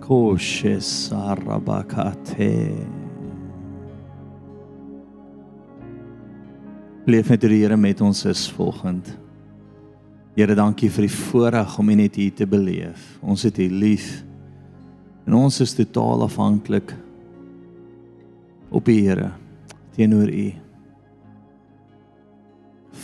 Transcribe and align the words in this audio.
Koshe 0.00 0.78
sarabakate. 0.78 2.70
Leef 7.06 7.28
met 7.28 7.42
die 7.42 7.58
Here 7.62 7.76
met 7.76 8.00
ons 8.00 8.24
is 8.24 8.46
volgend. 8.54 9.10
Here, 10.36 10.54
dankie 10.54 10.90
vir 10.94 11.08
die 11.08 11.14
voorreg 11.14 11.78
om 11.78 11.90
U 11.90 11.94
net 11.98 12.14
hier 12.20 12.34
te 12.38 12.46
beleef. 12.46 13.18
Ons 13.20 13.42
het 13.48 13.58
U 13.58 13.66
lief. 13.66 14.22
En 15.26 15.34
ons 15.34 15.60
is 15.60 15.74
totaal 15.74 16.22
afhanklik 16.28 16.94
op 18.70 18.88
U 18.88 18.94
Here 18.94 19.32
teenoor 19.98 20.30
U. 20.30 20.50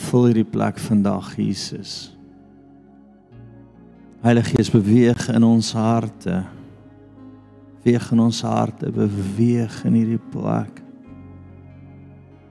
Vul 0.07 0.29
hierdie 0.31 0.47
plek 0.47 0.79
vandag, 0.79 1.35
Jesus. 1.35 2.16
Heilige 4.21 4.55
Gees 4.55 4.69
beweeg 4.69 5.27
in 5.29 5.43
ons 5.43 5.71
harte. 5.77 6.41
Beweeg 7.83 8.11
in 8.11 8.19
ons 8.19 8.41
harte, 8.41 8.89
beweeg 8.91 9.83
in 9.85 9.93
hierdie 9.93 10.21
plek. 10.31 10.81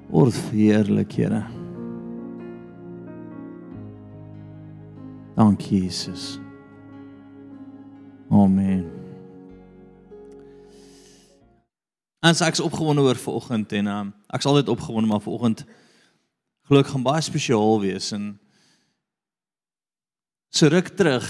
Word 0.07 0.37
verheerlik, 0.47 1.13
Here. 1.19 1.43
Dankie 5.35 5.83
Jesus. 5.83 6.37
Amen. 8.31 8.87
Ons 12.23 12.41
ek's 12.47 12.63
opgewonde 12.63 13.03
oor 13.03 13.19
vanoggend 13.19 13.75
en 13.77 13.91
um, 13.91 14.15
ek's 14.35 14.47
altyd 14.47 14.71
opgewonde 14.73 15.11
maar 15.11 15.21
vanoggend 15.23 15.67
glo 16.67 16.81
ek 16.83 16.89
gaan 16.91 17.05
baie 17.07 17.23
spesiaal 17.23 17.77
wees 17.83 18.09
en 18.17 18.25
so 20.51 20.71
ruk 20.73 20.89
terug 20.99 21.29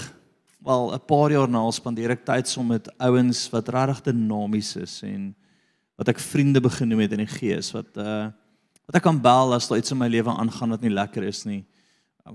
wel 0.57 0.93
'n 0.93 1.05
paar 1.05 1.31
jaar 1.31 1.49
na 1.49 1.71
spandeer 1.71 2.11
ek 2.11 2.25
tyd 2.25 2.47
saam 2.47 2.67
met 2.67 2.89
ouens 2.97 3.49
wat 3.49 3.69
regtig 3.69 4.01
dinamies 4.01 4.75
is 4.75 5.03
en 5.03 5.35
wat 5.95 6.07
ek 6.07 6.19
vriende 6.19 6.61
begin 6.61 6.87
noem 6.87 6.99
het 6.99 7.11
in 7.11 7.25
die 7.25 7.37
gees 7.39 7.71
wat 7.71 7.97
uh 7.97 8.31
wat 8.87 8.95
ek 8.95 9.03
kan 9.03 9.19
bel 9.19 9.53
as 9.53 9.67
daar 9.67 9.81
iets 9.81 9.91
in 9.91 9.99
my 9.99 10.07
lewe 10.07 10.31
aangaan 10.31 10.69
wat 10.69 10.81
nie 10.81 10.93
lekker 10.93 11.23
is 11.27 11.43
nie. 11.43 11.65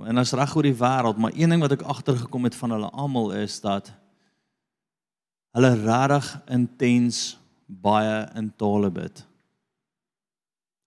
En 0.05 0.21
as 0.21 0.35
reg 0.37 0.53
oor 0.57 0.67
die 0.67 0.77
wêreld, 0.77 1.17
maar 1.17 1.33
een 1.33 1.49
ding 1.49 1.63
wat 1.65 1.73
ek 1.73 1.85
agtergekom 1.89 2.45
het 2.45 2.57
van 2.57 2.75
hulle 2.77 2.91
almal 2.93 3.33
is 3.41 3.57
dat 3.65 3.89
hulle 5.57 5.73
regtig 5.81 6.29
intens 6.53 7.23
baie 7.65 8.29
in 8.37 8.51
tale 8.61 8.91
bid. 8.93 9.25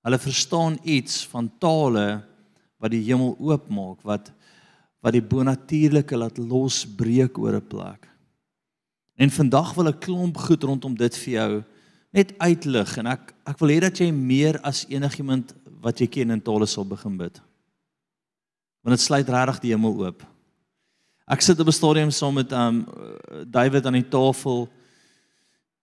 Hulle 0.05 0.21
verstaan 0.21 0.77
iets 0.83 1.23
van 1.33 1.49
tale 1.57 2.21
wat 2.77 2.93
die 2.93 3.01
hemel 3.07 3.33
oopmaak, 3.41 4.03
wat 4.05 4.29
wat 5.05 5.13
die 5.13 5.21
bonatuurlike 5.21 6.17
laat 6.17 6.39
losbreek 6.41 7.37
oor 7.37 7.55
'n 7.55 7.67
plek. 7.67 8.07
En 9.15 9.29
vandag 9.29 9.73
wil 9.75 9.87
ek 9.87 9.99
klomp 9.99 10.37
goed 10.37 10.63
rondom 10.63 10.95
dit 10.95 11.17
vir 11.17 11.33
jou 11.33 11.63
net 12.11 12.33
uitlig 12.39 12.97
en 12.97 13.07
ek 13.07 13.33
ek 13.45 13.59
wil 13.59 13.69
hê 13.69 13.79
dat 13.79 13.99
jy 13.99 14.11
meer 14.11 14.59
as 14.63 14.85
enigiemand 14.89 15.53
wat 15.83 15.99
jy 15.99 16.07
ken 16.07 16.31
in 16.31 16.41
tale 16.41 16.65
sal 16.65 16.83
begin 16.83 17.17
bid. 17.17 17.39
Want 18.83 18.97
dit 18.97 19.05
sluit 19.05 19.29
regtig 19.29 19.59
die 19.61 19.71
hemel 19.71 19.93
oop. 19.93 20.25
Ek 21.27 21.41
sit 21.41 21.59
op 21.59 21.67
'n 21.67 21.71
stadium 21.71 22.11
saam 22.11 22.33
met 22.33 22.51
um 22.51 22.85
David 23.45 23.85
aan 23.85 24.01
die 24.01 24.09
tafel 24.09 24.69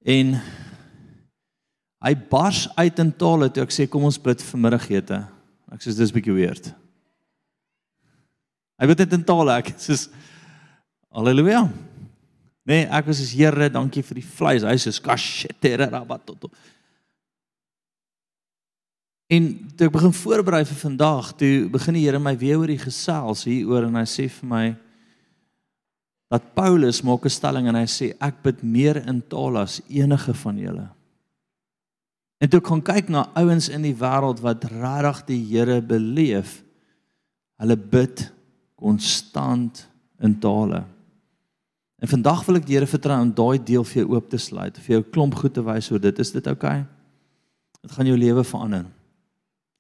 en 0.05 0.41
hy 2.03 2.15
bars 2.15 2.69
uit 2.77 2.99
in 2.99 3.13
tale 3.13 3.51
toe 3.51 3.63
ek 3.63 3.71
sê 3.71 3.89
kom 3.89 4.05
ons 4.05 4.19
bid 4.19 4.43
vir 4.43 4.61
middagete. 4.61 5.29
Ek 5.71 5.81
sê 5.81 5.95
dis 5.97 6.13
bietjie 6.13 6.35
weird. 6.35 6.82
Hy 8.83 8.89
bid 8.91 9.05
net 9.05 9.13
in 9.15 9.23
tale 9.23 9.55
ek 9.63 9.69
sê 9.79 9.95
Halleluja. 11.15 11.69
Nee, 12.67 12.89
ek 12.91 13.07
was 13.07 13.21
soos 13.21 13.31
Here, 13.37 13.69
dankie 13.71 14.03
vir 14.03 14.19
die 14.19 14.27
vleis. 14.27 14.65
Hy 14.67 14.75
sê 14.81 14.91
kashetere 15.05 15.87
rabatoto. 15.93 16.51
En 19.31 19.47
toe 19.79 19.87
ek 19.87 19.95
begin 19.95 20.15
voorberei 20.19 20.65
vir 20.67 20.81
vandag, 20.81 21.31
toe 21.39 21.53
begin 21.71 21.95
die 21.95 22.03
Here 22.09 22.19
my 22.19 22.35
weer 22.41 22.59
oor 22.59 22.73
die 22.73 22.81
gesels 22.83 23.47
hieroor 23.47 23.87
en 23.87 24.01
hy 24.01 24.05
sê 24.11 24.27
vir 24.41 24.51
my 24.51 24.65
dat 26.33 26.51
Paulus 26.57 27.05
maak 27.07 27.23
'n 27.23 27.31
stelling 27.31 27.69
en 27.69 27.79
hy 27.79 27.87
sê 27.87 28.17
ek 28.19 28.43
bid 28.43 28.65
meer 28.67 28.99
in 29.07 29.23
tale 29.23 29.63
as 29.63 29.79
enige 29.89 30.35
van 30.35 30.59
julle. 30.59 30.89
En 32.41 32.51
toe 32.51 32.61
kon 32.61 32.83
kyk 32.83 33.09
na 33.09 33.29
ouens 33.39 33.69
in 33.69 33.83
die 33.87 33.95
wêreld 33.95 34.43
wat 34.43 34.65
regtig 34.65 35.27
die 35.27 35.43
Here 35.47 35.81
beleef. 35.81 36.65
Hulle 37.61 37.77
bid 37.77 38.33
konstant 38.83 39.87
in 40.23 40.35
tale. 40.43 40.83
En 42.03 42.11
vandag 42.11 42.43
wil 42.49 42.59
ek 42.59 42.67
die 42.67 42.75
Here 42.75 42.89
vertrou 42.91 43.15
om 43.23 43.31
daai 43.31 43.63
deel 43.63 43.85
vir 43.87 44.03
jou 44.03 44.17
oop 44.17 44.31
te 44.31 44.41
sluit, 44.43 44.79
vir 44.83 44.97
jou 44.97 45.05
klomp 45.15 45.37
goed 45.39 45.55
te 45.55 45.63
wys 45.63 45.91
oor 45.93 46.03
dit. 46.03 46.19
Is 46.19 46.35
dit 46.35 46.49
oukei? 46.51 46.81
Okay? 46.83 47.03
Dit 47.83 47.95
gaan 47.95 48.11
jou 48.11 48.19
lewe 48.19 48.45
verander. 48.47 48.87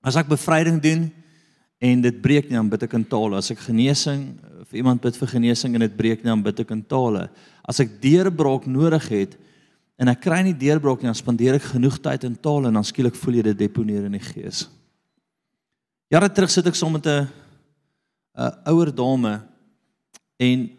As 0.02 0.18
ek 0.18 0.30
bevryding 0.30 0.80
doen 0.82 1.06
en 1.82 2.02
dit 2.02 2.16
breek 2.22 2.48
nie, 2.48 2.58
dan 2.58 2.70
bid 2.70 2.86
ek 2.86 2.94
in 2.98 3.06
tale. 3.06 3.38
As 3.38 3.50
ek 3.54 3.62
genesing 3.62 4.24
vir 4.70 4.80
iemand 4.80 5.02
bid 5.02 5.18
vir 5.18 5.30
genesing 5.34 5.74
en 5.76 5.84
dit 5.84 5.94
breek 5.98 6.22
nie, 6.22 6.30
dan 6.30 6.42
bid 6.42 6.62
ek 6.64 6.72
in 6.74 6.82
tale. 6.86 7.28
As 7.66 7.78
ek 7.82 7.98
deurbraak 8.02 8.66
nodig 8.70 9.06
het 9.12 9.36
en 10.02 10.10
ek 10.10 10.22
kry 10.24 10.40
nie 10.46 10.54
deurbraak 10.58 11.02
nie, 11.02 11.10
dan 11.10 11.18
spandeer 11.18 11.58
ek 11.58 11.70
genoeg 11.74 12.00
tyd 12.02 12.26
in 12.26 12.34
tale 12.34 12.70
en 12.70 12.78
dan 12.80 12.86
skielik 12.86 13.18
voel 13.18 13.38
jy 13.38 13.44
dit 13.50 13.60
deponeer 13.66 14.06
in 14.08 14.16
die 14.18 14.24
gees. 14.24 14.64
Jare 16.10 16.30
terug 16.30 16.50
sit 16.54 16.66
ek 16.66 16.78
saam 16.78 16.94
met 16.98 17.06
'n 17.06 17.28
'n 18.36 18.70
ouer 18.70 18.94
dame 18.94 19.42
en 20.36 20.70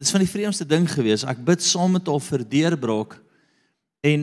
Dis 0.00 0.12
van 0.14 0.22
die 0.22 0.30
vreemdste 0.30 0.64
ding 0.64 0.86
gewees. 0.88 1.26
Ek 1.28 1.42
bid 1.44 1.60
saam 1.60 1.92
met 1.98 2.06
haar 2.08 2.22
vir 2.24 2.44
deurbraak 2.48 3.18
en 4.08 4.22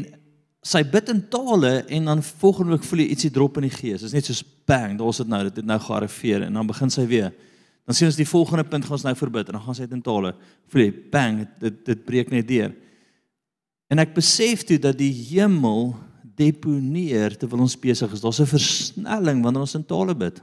sy 0.65 0.81
bid 0.89 1.11
in 1.13 1.19
tale 1.29 1.83
en 1.93 2.09
dan 2.09 2.23
volgende 2.41 2.73
week 2.73 2.87
voel 2.87 3.03
jy 3.03 3.11
ietsie 3.13 3.29
drop 3.33 3.59
in 3.61 3.67
die 3.67 3.75
gees. 3.75 4.01
Dit 4.01 4.09
is 4.09 4.15
net 4.15 4.25
soos 4.25 4.41
bang, 4.67 4.95
daar's 4.97 5.21
dit 5.21 5.29
nou, 5.29 5.43
dit 5.45 5.61
het 5.61 5.69
nou 5.69 5.77
gearriveer 5.83 6.47
en 6.47 6.57
dan 6.57 6.71
begin 6.71 6.91
sy 6.91 7.05
weer. 7.07 7.29
Dan 7.87 7.95
sien 7.95 8.09
ons 8.09 8.17
die 8.17 8.27
volgende 8.27 8.65
punt 8.67 8.87
gaan 8.87 8.97
ons 8.97 9.05
nou 9.05 9.13
verbid 9.21 9.51
en 9.51 9.59
dan 9.59 9.65
gaan 9.67 9.77
sy 9.77 9.85
in 9.85 10.03
tale. 10.03 10.33
Voel 10.73 10.87
jy 10.87 10.89
bang, 11.13 11.39
dit 11.61 11.79
dit 11.91 12.03
breek 12.09 12.33
net 12.33 12.49
deur. 12.49 12.73
En 13.93 14.01
ek 14.01 14.17
besef 14.17 14.65
toe 14.67 14.79
dat 14.81 14.97
die 14.97 15.13
hemel 15.29 15.93
deponeer 16.37 17.37
terwyl 17.37 17.67
ons 17.67 17.77
besig 17.79 18.17
is. 18.17 18.25
Daar's 18.25 18.41
'n 18.41 18.49
versnelling 18.49 19.45
wanneer 19.45 19.61
ons 19.61 19.77
in 19.77 19.85
tale 19.85 20.17
bid. 20.17 20.41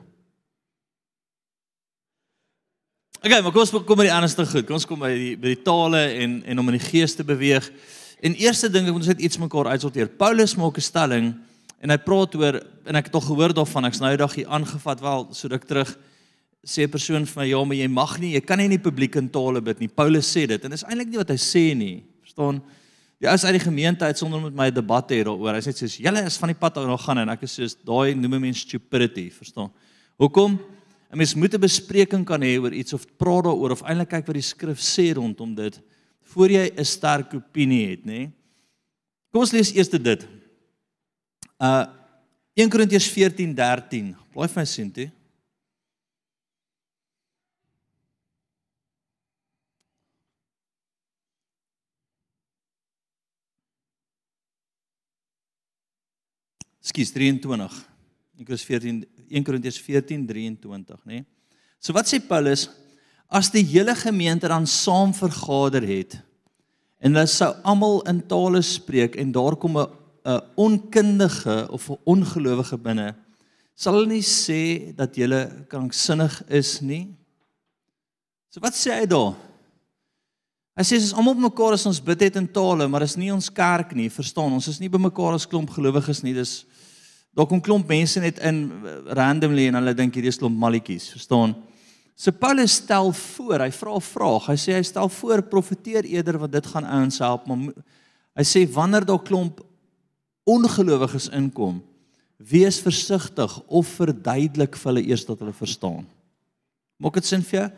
Okay, 3.25 3.41
maar 3.41 3.55
kom 3.55 3.63
ons 3.63 3.71
kom 3.73 3.97
by 3.97 4.05
die 4.05 4.13
anderste 4.13 4.45
goed. 4.45 4.67
Kom 4.69 4.77
ons 4.77 4.85
kom 4.85 5.01
by 5.01 5.09
die 5.17 5.31
by 5.41 5.55
die 5.55 5.63
tale 5.65 6.01
en 6.21 6.43
en 6.45 6.59
om 6.61 6.67
in 6.69 6.75
die 6.77 6.83
gees 6.91 7.15
te 7.17 7.25
beweeg. 7.25 7.71
En 8.21 8.35
eerste 8.37 8.69
ding, 8.69 8.85
ek 8.85 8.93
moet 8.93 9.07
net 9.09 9.23
iets 9.25 9.39
mekaar 9.41 9.71
uitsorteer. 9.73 10.11
Paulus 10.21 10.53
maak 10.61 10.77
'n 10.77 10.85
stelling 10.85 11.31
en 11.81 11.91
hy 11.91 11.97
praat 11.97 12.37
oor 12.37 12.61
en 12.85 12.97
ek 13.01 13.09
het 13.09 13.13
tog 13.13 13.25
gehoor 13.25 13.55
daarvan. 13.57 13.87
Ek's 13.89 14.01
nou 14.05 14.11
eendag 14.13 14.35
hier 14.35 14.47
aangevat 14.47 15.01
wel 15.01 15.29
so 15.33 15.49
ruk 15.49 15.65
terug 15.65 15.97
sê 16.67 16.85
'n 16.85 16.91
persoon 16.91 17.25
vir 17.25 17.43
my 17.43 17.49
ja, 17.49 17.65
maar 17.65 17.77
jy 17.77 17.89
mag 17.89 18.21
nie, 18.21 18.35
jy 18.35 18.41
kan 18.41 18.59
nie 18.59 18.65
in 18.65 18.77
die 18.77 18.91
publiek 18.91 19.17
in 19.17 19.31
tale 19.31 19.63
bid 19.63 19.81
nie. 19.81 19.89
Paulus 19.89 20.29
sê 20.29 20.47
dit 20.47 20.63
en 20.65 20.71
dis 20.71 20.85
eintlik 20.85 21.09
nie 21.09 21.17
wat 21.17 21.31
hy 21.31 21.37
sê 21.37 21.75
nie. 21.75 22.05
Verstaan? 22.21 22.61
Die 23.21 23.29
ou 23.29 23.37
uit 23.37 23.57
die 23.57 23.71
gemeente 23.71 24.05
het 24.05 24.19
sonder 24.19 24.41
met 24.41 24.55
my 24.55 24.67
'n 24.69 24.75
debat 24.75 25.11
hê 25.11 25.25
daaroor. 25.25 25.55
Hy 25.55 25.61
sê 25.61 25.73
soos 25.73 25.97
julle 25.97 26.27
is 26.27 26.37
van 26.37 26.49
die 26.49 26.61
pad 26.61 26.77
af 26.77 26.87
nog 26.87 27.01
gaan 27.01 27.19
en 27.19 27.29
ek 27.31 27.43
is 27.45 27.55
soos 27.55 27.75
daai 27.75 28.15
noem 28.15 28.39
mense 28.39 28.69
stupidity, 28.69 29.31
verstaan? 29.31 29.71
Hoekom? 30.19 30.61
'n 31.15 31.17
mens 31.17 31.35
moet 31.35 31.55
'n 31.55 31.61
bespreking 31.61 32.25
kan 32.27 32.43
hê 32.43 32.59
oor 32.59 32.73
iets 32.75 32.93
of 32.93 33.07
praat 33.17 33.45
daaroor 33.47 33.71
of 33.71 33.83
eintlik 33.87 34.11
kyk 34.11 34.27
wat 34.27 34.35
die 34.35 34.43
skrif 34.43 34.81
sê 34.83 35.15
rondom 35.15 35.55
dit 35.55 35.81
voor 36.35 36.51
jy 36.51 36.73
'n 36.75 36.85
sterk 36.85 37.35
opinie 37.35 37.91
het, 37.91 38.05
nê? 38.05 38.31
Kom 39.31 39.41
ons 39.41 39.53
lees 39.53 39.73
eers 39.75 39.89
dit. 39.89 40.27
Uh 41.61 41.87
1 42.55 42.71
Korintiërs 42.71 43.09
14:13. 43.11 44.17
Blaai 44.33 44.49
vir 44.49 44.61
my 44.61 44.65
sien 44.65 44.91
toe. 44.91 45.11
Skus 56.81 57.13
23. 57.13 57.94
Ek 58.41 58.51
is 58.51 58.65
14 58.67 59.05
1 59.31 59.45
Korintiërs 59.47 59.79
14:23, 59.79 61.05
nê? 61.07 61.25
So 61.79 61.93
wat 61.95 62.09
sê 62.11 62.19
Paulus 62.19 62.69
as 63.29 63.51
die 63.51 63.65
hele 63.65 63.95
gemeente 63.95 64.49
dan 64.49 64.67
saam 64.67 65.15
vergader 65.15 65.83
het 65.87 66.19
en 67.01 67.15
hulle 67.15 67.27
sou 67.31 67.51
almal 67.65 68.03
in 68.11 68.23
tale 68.29 68.63
spreek 68.63 69.17
en 69.21 69.33
daar 69.33 69.57
kom 69.57 69.79
'n 69.79 69.89
'n 70.25 70.41
onkundige 70.57 71.69
of 71.71 71.91
'n 71.91 71.99
ongelowige 72.05 72.79
binne, 72.79 73.15
sal 73.75 73.95
hulle 73.95 74.15
nie 74.15 74.23
sê 74.23 74.95
dat 74.97 75.17
jy 75.17 75.29
kranksinnig 75.69 76.43
is 76.49 76.81
nie? 76.81 77.15
So 78.51 78.61
wat 78.61 78.75
sê 78.75 79.01
hy 79.01 79.07
daar? 79.07 79.35
Hy 80.75 80.83
sê 80.83 80.99
ons 80.99 81.13
almal 81.15 81.35
bymekaar 81.35 81.73
as 81.73 81.87
ons 81.87 82.01
bid 82.01 82.21
het 82.21 82.37
in 82.37 82.49
tale, 82.51 82.89
maar 82.89 83.03
is 83.03 83.17
nie 83.17 83.33
ons 83.33 83.51
kerk 83.51 83.95
nie, 83.95 84.09
verstaan? 84.11 84.53
Ons 84.53 84.69
is 84.69 84.81
nie 84.81 84.89
bymekaar 84.89 85.35
as 85.35 85.47
klomp 85.47 85.71
gelowiges 85.71 86.23
nie. 86.23 86.35
Dis 86.35 86.65
Daar 87.35 87.49
kom 87.51 87.61
klomp 87.61 87.89
mense 87.91 88.21
net 88.23 88.39
in 88.47 88.71
randomly 89.17 89.67
en 89.69 89.79
hulle 89.81 89.95
dink 89.99 90.15
hierdie 90.15 90.31
is 90.31 90.39
klomp 90.39 90.59
malletjies, 90.59 91.11
verstaan? 91.17 91.57
So 92.15 92.31
Paulus 92.31 92.77
stel 92.79 93.11
voor, 93.11 93.65
hy 93.67 93.71
vra 93.75 93.97
'n 93.97 94.01
vraag. 94.01 94.47
Hy 94.47 94.57
sê 94.57 94.73
hy 94.79 94.83
stel 94.83 95.09
voor 95.09 95.43
profeteer 95.43 96.05
eerder 96.05 96.39
want 96.39 96.53
dit 96.53 96.67
gaan 96.67 96.85
ouens 96.85 97.19
help, 97.19 97.47
maar 97.47 97.75
hy 98.37 98.45
sê 98.45 98.71
wanneer 98.71 99.05
daar 99.05 99.23
klomp 99.23 99.61
ongelowiges 100.47 101.29
inkom, 101.29 101.83
wees 102.39 102.79
versigtig 102.81 103.63
of 103.67 103.87
verduidelik 103.87 104.77
vir 104.77 104.93
hulle 104.93 105.07
eers 105.09 105.25
dat 105.25 105.39
hulle 105.39 105.53
verstaan. 105.53 106.07
Maak 106.99 107.15
dit 107.15 107.25
sin 107.25 107.43
vir 107.43 107.61
jou? 107.61 107.71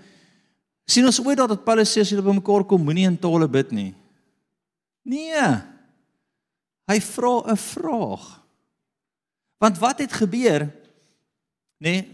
sien 0.87 1.07
ons 1.07 1.21
ooit 1.21 1.37
dat 1.37 1.65
Paulus 1.65 1.91
sê 1.91 2.01
as 2.01 2.11
julle 2.11 2.23
bymekaar 2.23 2.65
kom, 2.65 2.85
moenie 2.85 3.09
in 3.09 3.19
tale 3.19 3.49
bid 3.49 3.73
nie. 3.73 3.95
Nee. 5.03 5.47
Hy 6.87 7.01
vra 7.01 7.43
'n 7.51 7.57
vraag. 7.57 8.46
Want 9.59 9.79
wat 9.79 9.99
het 9.99 10.13
gebeur? 10.13 10.67
Nê? 11.79 11.91
Nee, 11.91 12.05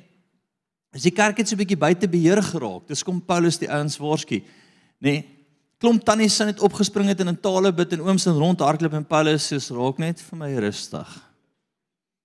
as 0.92 1.06
die 1.06 1.14
kerk 1.14 1.38
het 1.40 1.48
so 1.48 1.54
'n 1.54 1.62
bietjie 1.64 1.78
buite 1.78 2.08
beheer 2.08 2.42
geraak. 2.42 2.86
Dis 2.86 3.02
kom 3.02 3.20
Paulus 3.20 3.58
die 3.58 3.70
ouens 3.70 3.96
waarsku. 3.96 4.38
Nê? 4.38 4.44
Nee, 4.98 5.24
klomp 5.78 6.04
tannies 6.04 6.36
sin 6.36 6.46
het 6.46 6.60
opgespring 6.60 7.08
het 7.08 7.20
en 7.20 7.32
in 7.32 7.40
tale 7.40 7.72
bid 7.72 7.92
en 7.92 8.00
ooms 8.00 8.26
en 8.26 8.38
rondhardloop 8.38 8.92
en 8.92 9.04
Paulus 9.04 9.52
sê 9.52 9.58
raak 9.74 9.98
net 9.98 10.20
vir 10.20 10.38
my 10.38 10.50
rustig. 10.54 11.08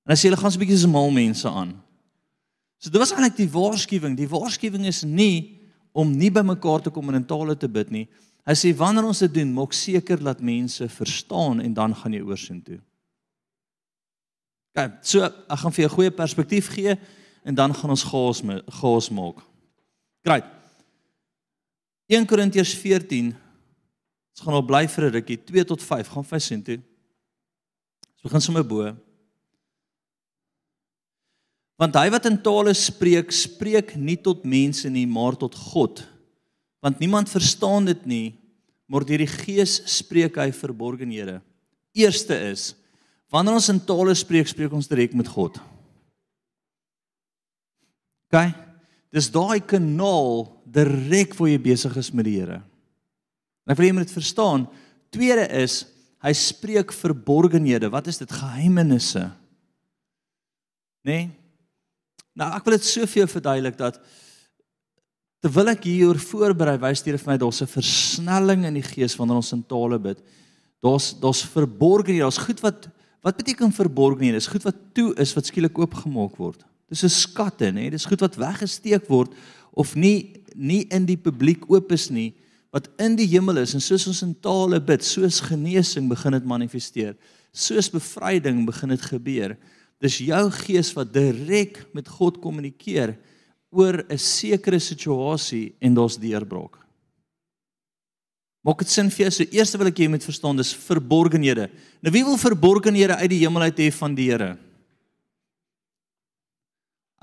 En 0.06 0.14
as 0.14 0.22
jy 0.22 0.30
hulle 0.30 0.42
gaan 0.42 0.52
so 0.52 0.60
'n 0.60 0.66
bietjie 0.66 0.78
so 0.78 0.88
mal 0.88 1.10
mense 1.10 1.50
aan. 1.50 1.74
So 2.78 2.90
dit 2.90 3.00
was 3.00 3.12
eintlik 3.12 3.38
die 3.38 3.50
waarskuwing. 3.50 4.16
Die 4.18 4.30
waarskuwing 4.30 4.86
is 4.86 5.04
nie 5.04 5.60
om 5.92 6.12
nie 6.12 6.30
by 6.30 6.42
mekaar 6.42 6.82
te 6.82 6.90
kom 6.90 7.10
en 7.10 7.16
in 7.16 7.26
tale 7.26 7.56
te 7.56 7.68
bid 7.68 7.90
nie. 7.90 8.08
Hy 8.46 8.54
sê 8.54 8.76
wanneer 8.76 9.04
ons 9.04 9.20
dit 9.20 9.34
doen, 9.34 9.54
maak 9.54 9.74
seker 9.74 10.22
dat 10.24 10.40
mense 10.40 10.88
verstaan 10.88 11.60
en 11.60 11.74
dan 11.74 11.96
gaan 11.96 12.14
jy 12.14 12.22
oorsien 12.22 12.62
toe. 12.62 12.80
Kyk, 14.78 15.00
so 15.02 15.26
ek 15.26 15.58
gaan 15.64 15.74
vir 15.74 15.84
jou 15.84 15.90
'n 15.90 15.96
goeie 15.96 16.12
perspektief 16.14 16.70
gee 16.70 16.94
en 17.44 17.56
dan 17.56 17.74
gaan 17.74 17.90
ons 17.90 18.04
gaas 18.04 18.42
gaas 18.82 19.10
maak. 19.10 19.42
Great. 20.24 20.46
1 22.08 22.26
Korintiërs 22.26 22.76
14 22.76 23.36
Ons 24.38 24.46
gaan 24.46 24.54
al 24.54 24.68
bly 24.70 24.86
vir 24.86 25.04
'n 25.06 25.14
rukkie 25.18 25.38
2 25.50 25.66
tot 25.66 25.82
5 25.82 26.08
gaan 26.14 26.24
vir 26.24 26.40
sien 26.40 26.62
toe. 26.62 26.78
Ons 26.78 28.22
begin 28.22 28.42
sommer 28.42 28.64
bo. 28.64 28.96
Want 31.80 31.96
hy 31.96 32.10
wat 32.10 32.26
in 32.26 32.38
tale 32.38 32.74
spreek, 32.74 33.32
spreek 33.32 33.96
nie 33.96 34.16
tot 34.16 34.46
mense 34.46 34.90
nie, 34.90 35.08
maar 35.08 35.36
tot 35.36 35.56
God. 35.56 36.06
Want 36.82 37.00
niemand 37.00 37.30
verstaan 37.30 37.86
dit 37.86 38.06
nie, 38.06 38.36
maar 38.86 39.04
deur 39.04 39.18
die 39.18 39.28
Gees 39.28 39.82
spreek 39.86 40.38
hy 40.38 40.52
verborgenhede. 40.52 41.42
Eerste 41.94 42.38
is 42.52 42.76
wanneer 43.34 43.60
ons 43.60 43.70
in 43.74 43.82
tale 43.84 44.16
spreek, 44.16 44.48
spreek 44.48 44.74
ons 44.74 44.88
direk 44.88 45.16
met 45.18 45.28
God. 45.28 45.60
OK? 48.28 48.40
Dis 49.16 49.30
daai 49.32 49.60
kanaal 49.64 50.48
direk 50.68 51.36
waar 51.38 51.52
jy 51.52 51.60
besig 51.64 51.96
is 52.00 52.12
met 52.12 52.28
die 52.28 52.38
Here. 52.40 52.62
En 53.66 53.74
ek 53.74 53.80
wil 53.80 53.88
jy 53.88 53.96
moet 53.96 54.08
dit 54.08 54.18
verstaan. 54.20 54.68
Tweede 55.16 55.48
is 55.60 55.86
hy 56.24 56.34
spreek 56.36 56.92
verborgenhede. 56.96 57.90
Wat 57.94 58.08
is 58.12 58.20
dit? 58.20 58.32
Geheimenisse. 58.32 59.28
Né? 61.08 61.12
Nee? 61.12 61.28
Nou 62.38 62.52
ek 62.54 62.68
wil 62.68 62.76
dit 62.76 62.86
soveel 62.86 63.30
verduidelik 63.32 63.78
dat 63.80 63.96
terwyl 65.42 65.72
ek 65.72 65.88
hier 65.90 66.20
voorberei 66.22 66.76
wys 66.82 67.02
dit 67.06 67.16
vir 67.18 67.32
my 67.32 67.38
daar's 67.42 67.62
'n 67.62 67.70
versnelling 67.72 68.66
in 68.66 68.78
die 68.78 68.86
gees 68.86 69.16
wanneer 69.18 69.42
ons 69.42 69.54
in 69.54 69.64
tale 69.64 69.98
bid. 69.98 70.22
Daar's 70.84 71.18
daar's 71.20 71.42
verborgen 71.42 72.14
hier, 72.14 72.24
daar's 72.28 72.38
goed 72.38 72.62
wat 72.62 72.90
wat 73.22 73.38
beteken 73.38 73.72
verborgen 73.72 74.24
hier? 74.24 74.34
Dis 74.34 74.48
goed 74.48 74.64
wat 74.64 74.76
toe 74.94 75.14
is 75.16 75.34
wat 75.34 75.46
skielik 75.46 75.78
oopgemaak 75.78 76.38
word. 76.38 76.66
Dis 76.90 77.04
'n 77.04 77.10
skatte, 77.10 77.72
nê? 77.72 77.90
Dis 77.90 78.06
goed 78.06 78.20
wat 78.20 78.36
weggesteek 78.36 79.08
word 79.08 79.34
of 79.74 79.96
nie 79.96 80.34
nie 80.56 80.88
in 80.90 81.06
die 81.06 81.18
publiek 81.18 81.70
oop 81.70 81.92
is 81.92 82.10
nie 82.10 82.34
wat 82.74 82.90
in 83.00 83.16
die 83.16 83.28
hemel 83.28 83.58
is 83.58 83.74
en 83.74 83.82
soos 83.82 84.08
ons 84.08 84.24
in 84.26 84.36
tale 84.44 84.80
bid, 84.84 85.04
soos 85.06 85.40
genesing 85.42 86.10
begin 86.10 86.32
dit 86.32 86.46
manifesteer. 86.46 87.16
Soos 87.52 87.90
bevryding 87.90 88.66
begin 88.68 88.90
dit 88.90 89.02
gebeur. 89.02 89.58
Dis 90.04 90.20
jou 90.22 90.44
gees 90.52 90.92
wat 90.94 91.14
direk 91.14 91.80
met 91.94 92.08
God 92.08 92.38
kommunikeer 92.44 93.16
oor 93.72 94.04
'n 94.10 94.18
sekere 94.18 94.80
situasie 94.80 95.76
en 95.82 95.94
daar's 95.94 96.18
deurbraak. 96.18 96.87
Maak 98.68 98.82
dit 98.84 98.92
sin 98.92 99.08
vir 99.08 99.24
jou? 99.24 99.32
So 99.32 99.48
eers 99.56 99.72
wil 99.80 99.88
ek 99.88 100.00
jy 100.04 100.10
moet 100.12 100.26
verstaan 100.28 100.58
dis 100.60 100.74
verborgenhede. 100.76 101.70
Nou 102.04 102.12
wie 102.12 102.24
wil 102.28 102.40
verborgenhede 102.42 103.16
uit 103.16 103.30
die 103.32 103.44
hemel 103.46 103.70
uit 103.70 103.78
hê 103.80 103.92
van 103.96 104.16
die 104.18 104.26
Here? 104.28 104.58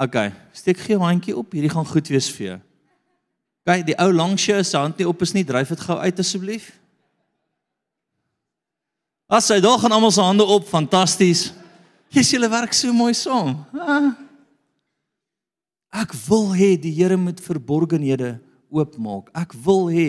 OK, 0.00 0.16
steek 0.56 0.80
gee 0.82 0.96
handjie 0.98 1.36
op. 1.36 1.52
Hierdie 1.52 1.70
gaan 1.70 1.86
goed 1.86 2.08
wees 2.10 2.30
vir 2.32 2.46
jou. 2.46 2.56
OK, 3.60 3.84
die 3.90 3.96
ou 4.00 4.08
langsjou 4.16 4.56
se 4.64 4.80
hand 4.80 4.96
nie 4.98 5.06
op 5.06 5.20
is 5.22 5.34
nie. 5.36 5.44
Dryf 5.44 5.68
dit 5.74 5.84
gou 5.84 5.98
uit 6.00 6.22
asseblief. 6.24 6.70
As 9.28 9.50
hy 9.52 9.60
daar 9.60 9.78
gaan 9.82 9.92
almal 9.92 10.12
se 10.16 10.24
hande 10.24 10.46
op, 10.48 10.64
fantasties. 10.68 11.50
Jesus, 12.08 12.32
julle 12.34 12.48
werk 12.48 12.72
so 12.76 12.92
mooi 12.96 13.12
saam. 13.16 13.58
Ah. 13.76 14.14
Ek 16.00 16.16
wil 16.24 16.54
hê 16.56 16.72
die 16.80 16.92
Here 16.96 17.20
moet 17.20 17.44
verborgenhede 17.44 18.38
oopmaak. 18.72 19.28
Ek 19.36 19.52
wil 19.64 19.92
hê 19.92 20.08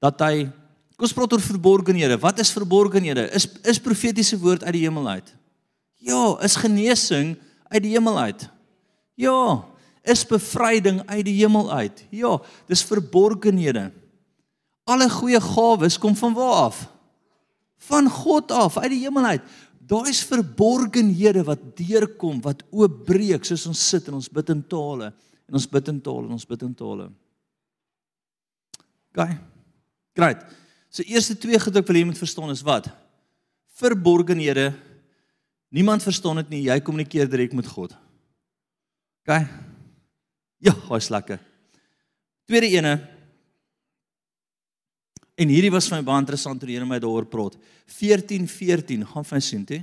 dat 0.00 0.20
hy 0.24 0.48
Kom 1.00 1.08
ons 1.08 1.16
praat 1.16 1.32
oor 1.32 1.40
verborgenhede. 1.40 2.18
Wat 2.20 2.42
is 2.42 2.50
verborgenhede? 2.52 3.22
Is 3.32 3.46
is 3.64 3.78
profetiese 3.80 4.36
woord 4.36 4.66
uit 4.66 4.74
die 4.76 4.82
hemel 4.84 5.06
uit? 5.08 5.30
Ja, 6.04 6.36
is 6.44 6.58
genesing 6.60 7.38
uit 7.72 7.82
die 7.86 7.94
hemel 7.94 8.18
uit? 8.20 8.44
Ja, 9.16 9.64
is 10.04 10.26
bevryding 10.28 11.00
uit 11.08 11.24
die 11.24 11.38
hemel 11.38 11.72
uit? 11.72 12.04
Ja, 12.12 12.34
dis 12.68 12.84
verborgenhede. 12.84 13.86
Alle 14.84 15.08
goeie 15.08 15.40
gawes 15.40 15.96
kom 15.96 16.12
van 16.20 16.36
waar 16.36 16.66
af? 16.68 16.84
Van 17.88 18.10
God 18.12 18.52
af, 18.52 18.76
uit 18.76 18.92
die 18.92 19.00
hemel 19.06 19.24
uit. 19.24 19.46
Daar's 19.80 20.20
verborgenhede 20.28 21.46
wat 21.48 21.62
deurkom 21.80 22.42
wat 22.44 22.60
oopbreek 22.68 23.48
soos 23.48 23.64
ons 23.72 23.88
sit 23.88 24.12
en 24.12 24.20
ons 24.20 24.28
bid 24.28 24.52
in 24.52 24.60
tale 24.68 25.14
en 25.48 25.56
ons 25.56 25.70
bid 25.72 25.88
in 25.88 26.04
tale 26.04 26.28
en 26.28 26.36
ons 26.36 26.50
bid 26.52 26.68
in 26.68 26.76
tale. 26.76 27.08
Gaan. 29.16 29.40
Great. 30.16 30.42
So 30.90 31.06
eerste 31.06 31.36
twee 31.38 31.58
goed 31.60 31.76
ek 31.78 31.86
wil 31.86 31.98
hê 31.98 32.02
jy 32.02 32.10
moet 32.10 32.20
verstaan 32.20 32.50
is 32.52 32.64
wat? 32.66 32.88
Verborgenhede. 33.78 34.72
Niemand 35.70 36.02
verstaan 36.02 36.42
dit 36.42 36.56
nie. 36.56 36.64
Jy 36.66 36.80
kommunikeer 36.82 37.30
direk 37.30 37.54
met 37.56 37.68
God. 37.70 37.94
OK. 39.22 39.38
Ja, 40.60 40.74
hy's 40.90 41.08
lekker. 41.12 41.38
Tweede 42.50 42.68
ene 42.74 42.98
En 45.40 45.48
hierdie 45.48 45.72
was 45.72 45.86
vir 45.88 46.00
my 46.00 46.04
baie 46.04 46.20
interessant 46.20 46.60
toe 46.60 46.68
die 46.68 46.76
Here 46.76 46.86
my 46.88 46.98
daaroor 47.00 47.24
praat. 47.30 47.56
14:14 47.88 48.48
14, 48.50 49.06
gaan 49.08 49.24
vir 49.24 49.36
my 49.36 49.40
sien 49.40 49.64
toe. 49.64 49.80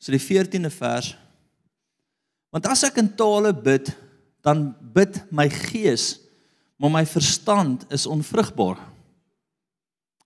So 0.00 0.12
die 0.12 0.22
14de 0.22 0.70
vers. 0.72 1.12
Want 2.50 2.66
as 2.66 2.84
ek 2.88 2.96
in 3.02 3.10
tale 3.14 3.52
bid, 3.52 3.92
dan 4.42 4.70
bid 4.80 5.20
my 5.30 5.48
gees, 5.52 6.16
maar 6.80 6.90
my 6.90 7.06
verstand 7.06 7.84
is 7.92 8.06
onvrugbaar. 8.06 8.78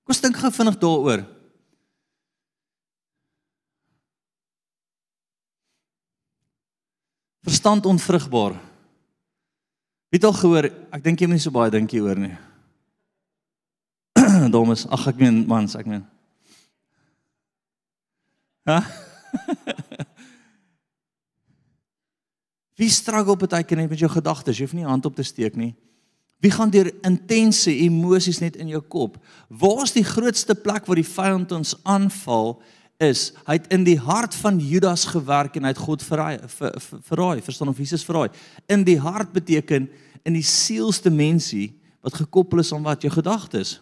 Kom 0.05 0.21
dink 0.21 0.37
gou 0.39 0.53
vinnig 0.53 0.77
daaroor. 0.79 1.25
Verstand 7.43 7.87
onvrugbaar. 7.87 8.55
Wie 10.13 10.21
het 10.21 10.25
al 10.25 10.37
gehoor? 10.39 10.71
Ek 10.95 11.03
dink 11.03 11.21
jy 11.21 11.27
moet 11.27 11.41
nie 11.41 11.43
so 11.43 11.51
baie 11.51 11.73
dink 11.75 11.91
hieroor 11.91 12.21
nie. 12.23 12.37
Dames, 14.55 14.87
ag 14.87 15.09
ek 15.11 15.19
meen 15.19 15.43
mans, 15.51 15.75
ek 15.75 15.89
meen. 15.91 16.05
Ha? 18.71 18.79
Wie 22.79 22.91
struggle 22.95 23.35
baie 23.43 23.67
keer 23.67 23.83
net 23.83 23.91
met 23.91 23.99
jou 23.99 24.13
gedagtes? 24.13 24.57
Jy 24.61 24.69
hoef 24.69 24.79
nie 24.79 24.87
hand 24.87 25.11
op 25.11 25.19
te 25.19 25.27
steek 25.27 25.59
nie. 25.59 25.75
Wie 26.45 26.53
gaan 26.53 26.71
deur 26.71 26.91
intense 27.07 27.73
emosies 27.73 28.43
net 28.43 28.59
in 28.61 28.69
jou 28.69 28.83
kop? 28.83 29.17
Waar 29.49 29.87
is 29.87 29.95
die 29.97 30.05
grootste 30.05 30.55
plek 30.55 30.85
waar 30.85 31.01
die 31.01 31.13
vyand 31.15 31.53
ons 31.57 31.77
aanval? 31.83 32.59
is 33.03 33.33
hy 33.43 33.57
het 33.59 33.73
in 33.75 33.83
die 33.83 33.99
hart 33.99 34.37
van 34.39 34.61
Judas 34.63 35.03
gewerk 35.11 35.57
en 35.59 35.65
hy 35.67 35.73
het 35.73 35.81
God 35.83 36.03
verraai 36.07 36.37
ver, 36.47 36.77
ver, 36.79 37.01
verraai 37.03 37.43
verstaan 37.43 37.73
of 37.73 37.81
Jesus 37.83 38.05
verraai 38.07 38.29
in 38.71 38.85
die 38.87 39.01
hart 39.03 39.33
beteken 39.35 39.89
in 40.23 40.37
die 40.37 40.47
sielsdimensie 40.47 41.73
wat 42.07 42.15
gekoppel 42.23 42.63
is 42.63 42.71
aan 42.73 42.87
wat 42.87 43.03
jou 43.03 43.11
gedagtes 43.13 43.81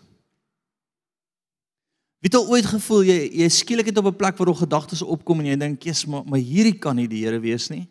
Wie 2.22 2.30
het 2.30 2.38
al 2.38 2.52
ooit 2.54 2.66
gevoel 2.70 3.00
jy 3.02 3.18
jy 3.42 3.48
skielik 3.50 3.88
het 3.90 3.98
op 3.98 4.06
'n 4.06 4.16
plek 4.16 4.36
waar 4.38 4.48
al 4.48 4.62
gedagtes 4.62 5.02
opkom 5.02 5.40
en 5.40 5.46
jy 5.46 5.56
dink, 5.56 5.82
"Jesus, 5.82 6.06
maar, 6.06 6.22
maar 6.24 6.38
hierdie 6.38 6.78
kan 6.78 6.96
nie 6.96 7.08
die 7.08 7.24
Here 7.24 7.40
wees 7.40 7.68
nie." 7.68 7.88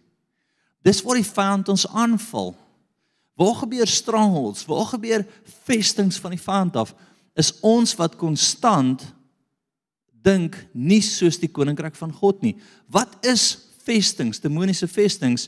Dis 0.82 1.02
waar 1.04 1.16
die 1.16 1.32
vyand 1.34 1.68
ons 1.68 1.88
aanval. 1.88 2.56
Waar 3.42 3.58
gebeur 3.64 3.90
strongholds? 3.90 4.68
Waar 4.70 4.86
gebeur 4.94 5.26
vestings 5.66 6.20
van 6.22 6.36
die 6.36 6.42
vyand 6.42 6.78
af? 6.78 6.94
Is 7.34 7.56
ons 7.66 7.96
wat 7.98 8.20
konstant 8.20 9.08
dink 10.22 10.58
nie 10.78 11.02
soos 11.02 11.40
die 11.42 11.50
koninkryk 11.52 11.96
van 11.98 12.14
God 12.14 12.44
nie. 12.46 12.56
Wat 12.92 13.14
is 13.26 13.56
vestings? 13.86 14.42
Demoniese 14.42 14.88
vestings. 14.90 15.48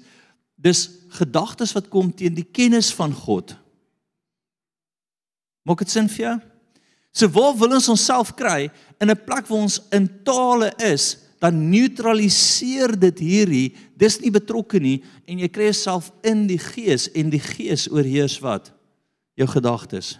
Dis 0.55 0.87
gedagtes 1.19 1.73
wat 1.77 1.91
kom 1.93 2.11
teen 2.13 2.35
die 2.37 2.47
kennis 2.47 2.91
van 2.95 3.13
God. 3.13 3.55
Maak 5.63 5.83
dit 5.83 5.93
sin 5.93 6.09
vir 6.11 6.25
jou? 6.25 6.37
So 7.13 7.29
waar 7.29 7.53
wil 7.59 7.75
ons 7.77 7.91
onsself 7.93 8.33
kry 8.35 8.71
in 8.99 9.09
'n 9.11 9.25
plek 9.25 9.47
waar 9.47 9.61
ons 9.69 9.81
in 9.91 10.09
tale 10.23 10.73
is, 10.81 11.22
dan 11.43 11.57
neutraliseer 11.67 12.93
dit 12.95 13.19
hierdie, 13.19 13.67
dis 13.99 14.15
nie 14.23 14.31
betrokke 14.31 14.79
nie 14.79 15.01
en 15.27 15.41
jy 15.43 15.49
kry 15.51 15.67
jouself 15.67 16.07
in 16.23 16.45
die 16.47 16.59
gees 16.61 17.09
en 17.11 17.33
die 17.33 17.41
gees 17.43 17.89
oorheers 17.91 18.37
wat 18.43 18.71
jou 19.35 19.47
gedagtes. 19.51 20.15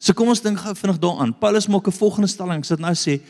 So 0.00 0.16
kom 0.16 0.32
ons 0.32 0.40
dink 0.44 0.60
gou 0.60 0.72
vinnig 0.76 1.00
daaraan. 1.02 1.34
Paulus 1.36 1.68
maak 1.68 1.88
'n 1.88 2.00
volgende 2.00 2.28
stelling. 2.28 2.58
Ek 2.58 2.64
sit 2.64 2.80
nou 2.80 2.94
sê 2.94 3.20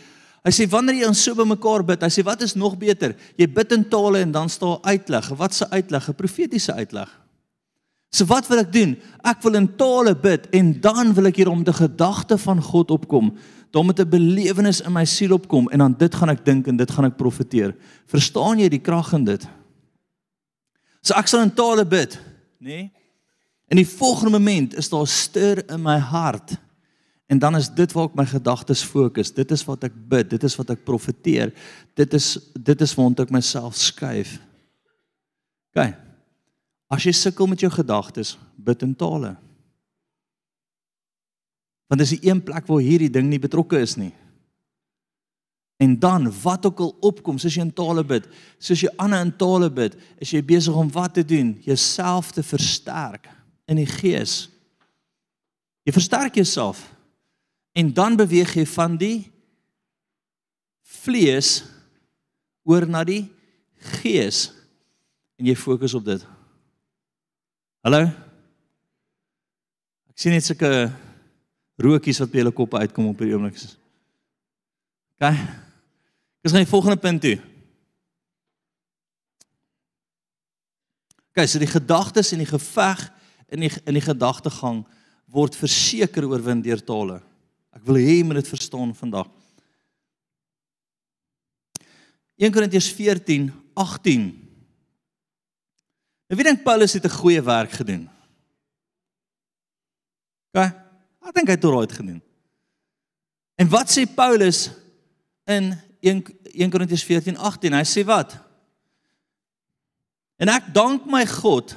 Hy 0.44 0.52
sê 0.52 0.66
wanneer 0.68 0.98
jy 1.00 1.06
ons 1.08 1.22
so 1.24 1.34
bymekaar 1.34 1.82
bid, 1.82 2.02
hy 2.02 2.10
sê 2.12 2.22
wat 2.22 2.42
is 2.42 2.52
nog 2.54 2.76
beter? 2.76 3.16
Jy 3.40 3.46
bid 3.48 3.72
in 3.72 3.84
tale 3.88 4.20
en 4.20 4.32
dan 4.32 4.50
staan 4.52 4.76
uitleg. 4.84 5.28
Wat 5.28 5.54
se 5.54 5.64
uitleg? 5.70 6.08
'n 6.08 6.14
Profetiese 6.14 6.74
uitleg. 6.74 7.08
So 8.12 8.26
wat 8.26 8.46
wil 8.48 8.58
ek 8.58 8.72
doen? 8.72 8.96
Ek 9.24 9.42
wil 9.42 9.54
in 9.54 9.76
tale 9.76 10.14
bid 10.14 10.46
en 10.52 10.80
dan 10.80 11.14
wil 11.14 11.26
ek 11.26 11.36
hier 11.36 11.48
om 11.48 11.64
die 11.64 11.72
gedagte 11.72 12.36
van 12.38 12.60
God 12.62 12.90
opkom. 12.90 13.32
Dan 13.74 13.86
met 13.86 13.98
'n 13.98 14.08
belewenis 14.08 14.80
in 14.80 14.92
my 14.92 15.04
siel 15.04 15.34
opkom 15.34 15.68
en 15.68 15.78
dan 15.78 15.94
dit 15.98 16.14
gaan 16.14 16.30
ek 16.30 16.44
dink 16.44 16.66
en 16.66 16.76
dit 16.76 16.90
gaan 16.90 17.04
ek 17.04 17.16
profeteer. 17.16 17.74
Verstaan 18.06 18.58
jy 18.58 18.68
die 18.68 18.82
krag 18.82 19.12
in 19.12 19.24
dit? 19.24 19.48
So 21.02 21.14
ek 21.14 21.26
sal 21.26 21.42
in 21.42 21.54
tale 21.54 21.84
bid, 21.84 22.20
nê? 22.60 22.68
Nee? 22.68 22.92
In 23.68 23.76
die 23.76 23.88
volgende 23.88 24.38
moment 24.38 24.76
is 24.76 24.88
daar 24.88 25.06
stir 25.06 25.64
in 25.70 25.82
my 25.82 25.98
hart 25.98 26.58
En 27.26 27.38
dan 27.38 27.56
is 27.56 27.70
dit 27.70 27.92
waar 27.92 28.10
ek 28.10 28.16
my 28.18 28.26
gedagtes 28.28 28.84
fokus. 28.84 29.32
Dit 29.32 29.50
is 29.50 29.64
wat 29.64 29.86
ek 29.88 29.94
bid, 30.08 30.28
dit 30.30 30.42
is 30.44 30.56
wat 30.60 30.74
ek 30.74 30.84
profeteer. 30.84 31.54
Dit 31.96 32.12
is 32.14 32.36
dit 32.52 32.80
is 32.84 32.94
waar 32.94 33.16
ek 33.24 33.32
myself 33.32 33.78
skuif. 33.80 34.36
OK. 35.72 35.88
As 36.92 37.06
jy 37.06 37.14
sukkel 37.16 37.48
met 37.50 37.64
jou 37.64 37.72
gedagtes, 37.72 38.36
bid 38.54 38.84
in 38.84 38.92
tale. 38.94 39.34
Want 41.88 42.00
dis 42.00 42.14
die 42.16 42.30
een 42.30 42.42
plek 42.42 42.66
waar 42.66 42.82
hierdie 42.82 43.10
ding 43.12 43.28
nie 43.28 43.42
betrokke 43.42 43.78
is 43.82 43.96
nie. 44.00 44.12
En 45.82 45.98
dan 45.98 46.30
wat 46.42 46.66
ook 46.66 46.80
al 46.80 46.96
opkom, 47.00 47.38
soos 47.38 47.56
jy 47.56 47.64
in 47.66 47.74
tale 47.74 48.04
bid, 48.06 48.26
soos 48.62 48.84
jy 48.84 48.92
ander 49.02 49.24
in 49.24 49.32
tale 49.36 49.68
bid, 49.74 49.96
is 50.22 50.30
jy 50.32 50.40
besig 50.46 50.74
om 50.78 50.90
wat 50.94 51.16
te 51.18 51.24
doen? 51.26 51.56
Jouself 51.66 52.30
te 52.32 52.44
versterk 52.46 53.28
in 53.68 53.80
die 53.82 53.88
gees. 53.90 54.46
Jy 55.84 55.92
versterk 55.96 56.38
jouself. 56.38 56.86
En 57.74 57.90
dan 57.92 58.16
beweeg 58.16 58.54
jy 58.54 58.64
van 58.70 58.96
die 58.96 59.26
vlees 61.04 61.64
oor 62.64 62.86
na 62.88 63.02
die 63.04 63.26
gees 64.00 64.46
en 65.36 65.48
jy 65.50 65.56
fokus 65.58 65.96
op 65.98 66.06
dit. 66.06 66.22
Hallo? 67.84 68.06
Ek 70.14 70.22
sien 70.22 70.32
net 70.32 70.46
sulke 70.46 70.70
rookies 71.80 72.20
wat 72.22 72.30
by 72.30 72.42
julle 72.42 72.54
koppe 72.54 72.78
uitkom 72.78 73.10
op 73.10 73.18
hierdie 73.18 73.36
oomblik. 73.36 73.58
OK. 75.18 75.30
Dis 76.44 76.52
gaan 76.52 76.64
die 76.64 76.70
volgende 76.70 77.00
punt 77.00 77.22
toe. 77.24 77.38
OK, 81.34 81.46
so 81.48 81.58
die 81.58 81.70
gedagtes 81.70 82.30
en 82.34 82.44
die 82.44 82.50
geveg 82.50 83.08
in 83.50 83.64
die 83.64 83.70
in 83.88 83.96
die 83.96 84.04
gedagtegang 84.04 84.84
word 85.34 85.56
verseker 85.58 86.26
oorwin 86.28 86.62
deur 86.62 86.82
tale. 86.84 87.18
Ek 87.74 87.82
wil 87.88 87.98
hê 87.98 88.20
jy 88.20 88.26
moet 88.26 88.38
dit 88.38 88.52
verstaan 88.52 88.92
vandag. 88.94 89.26
1 92.38 92.54
Korintiërs 92.54 92.92
14:18. 92.94 94.30
Nou 96.30 96.38
wie 96.38 96.46
dink 96.46 96.62
Paulus 96.62 96.94
het 96.94 97.04
'n 97.04 97.18
goeie 97.18 97.42
werk 97.42 97.70
gedoen? 97.70 98.08
OK. 100.54 100.83
Ek 101.24 101.34
dink 101.36 101.48
hy 101.48 101.56
het 101.56 101.64
reg 101.64 101.92
gedoen. 101.96 102.20
En 103.60 103.70
wat 103.72 103.90
sê 103.92 104.04
Paulus 104.08 104.68
in 105.48 105.72
1 106.04 106.22
1 106.54 106.70
Korintiërs 106.70 107.06
14:18? 107.06 107.74
Hy 107.74 107.84
sê 107.88 108.04
wat? 108.06 108.36
En 110.38 110.50
ek 110.52 110.72
dank 110.74 111.06
my 111.06 111.24
God 111.26 111.76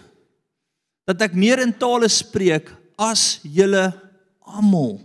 dat 1.08 1.22
ek 1.24 1.38
meer 1.38 1.62
in 1.64 1.72
tale 1.72 2.10
spreek 2.12 2.70
as 3.00 3.40
julle 3.46 3.86
almal. 4.44 4.98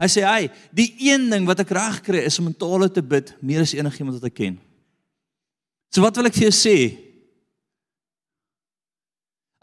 Hy 0.00 0.08
sê 0.12 0.22
hy, 0.24 0.48
die 0.76 0.90
een 1.08 1.28
ding 1.32 1.46
wat 1.48 1.60
ek 1.64 1.72
reg 1.76 2.00
kry 2.04 2.22
is 2.28 2.38
om 2.40 2.50
in 2.50 2.56
tale 2.56 2.88
te 2.92 3.02
bid 3.04 3.32
meer 3.40 3.64
as 3.64 3.74
enigiemand 3.76 4.18
wat 4.18 4.28
ek 4.28 4.38
ken. 4.38 4.56
So 5.92 6.04
wat 6.04 6.16
wil 6.16 6.28
ek 6.28 6.36
vir 6.36 6.48
jou 6.48 6.56
sê? 6.56 6.76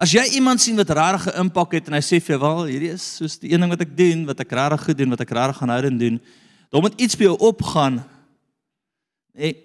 As 0.04 0.12
jy 0.12 0.24
iemand 0.36 0.60
sien 0.60 0.76
wat 0.76 0.90
regtig 0.92 1.32
'n 1.32 1.46
impak 1.46 1.78
het 1.78 1.88
en 1.88 1.94
hy 1.96 2.04
sê 2.04 2.20
vir 2.20 2.36
jou, 2.36 2.40
"Wel, 2.40 2.66
hierdie 2.66 2.92
is 2.92 3.16
soos 3.18 3.40
die 3.40 3.54
een 3.54 3.62
ding 3.62 3.70
wat 3.70 3.82
ek 3.82 3.96
doen, 3.96 4.26
wat 4.26 4.40
ek 4.40 4.52
regtig 4.52 4.84
goed 4.84 4.98
doen, 4.98 5.10
wat 5.10 5.22
ek 5.22 5.32
regtig 5.32 5.58
gaan 5.58 5.70
hou 5.70 5.86
en 5.86 5.98
doen," 5.98 6.22
dan 6.72 6.82
moet 6.82 7.02
iets 7.02 7.16
by 7.16 7.24
jou 7.24 7.38
opgaan. 7.38 8.04
Ek 9.36 9.58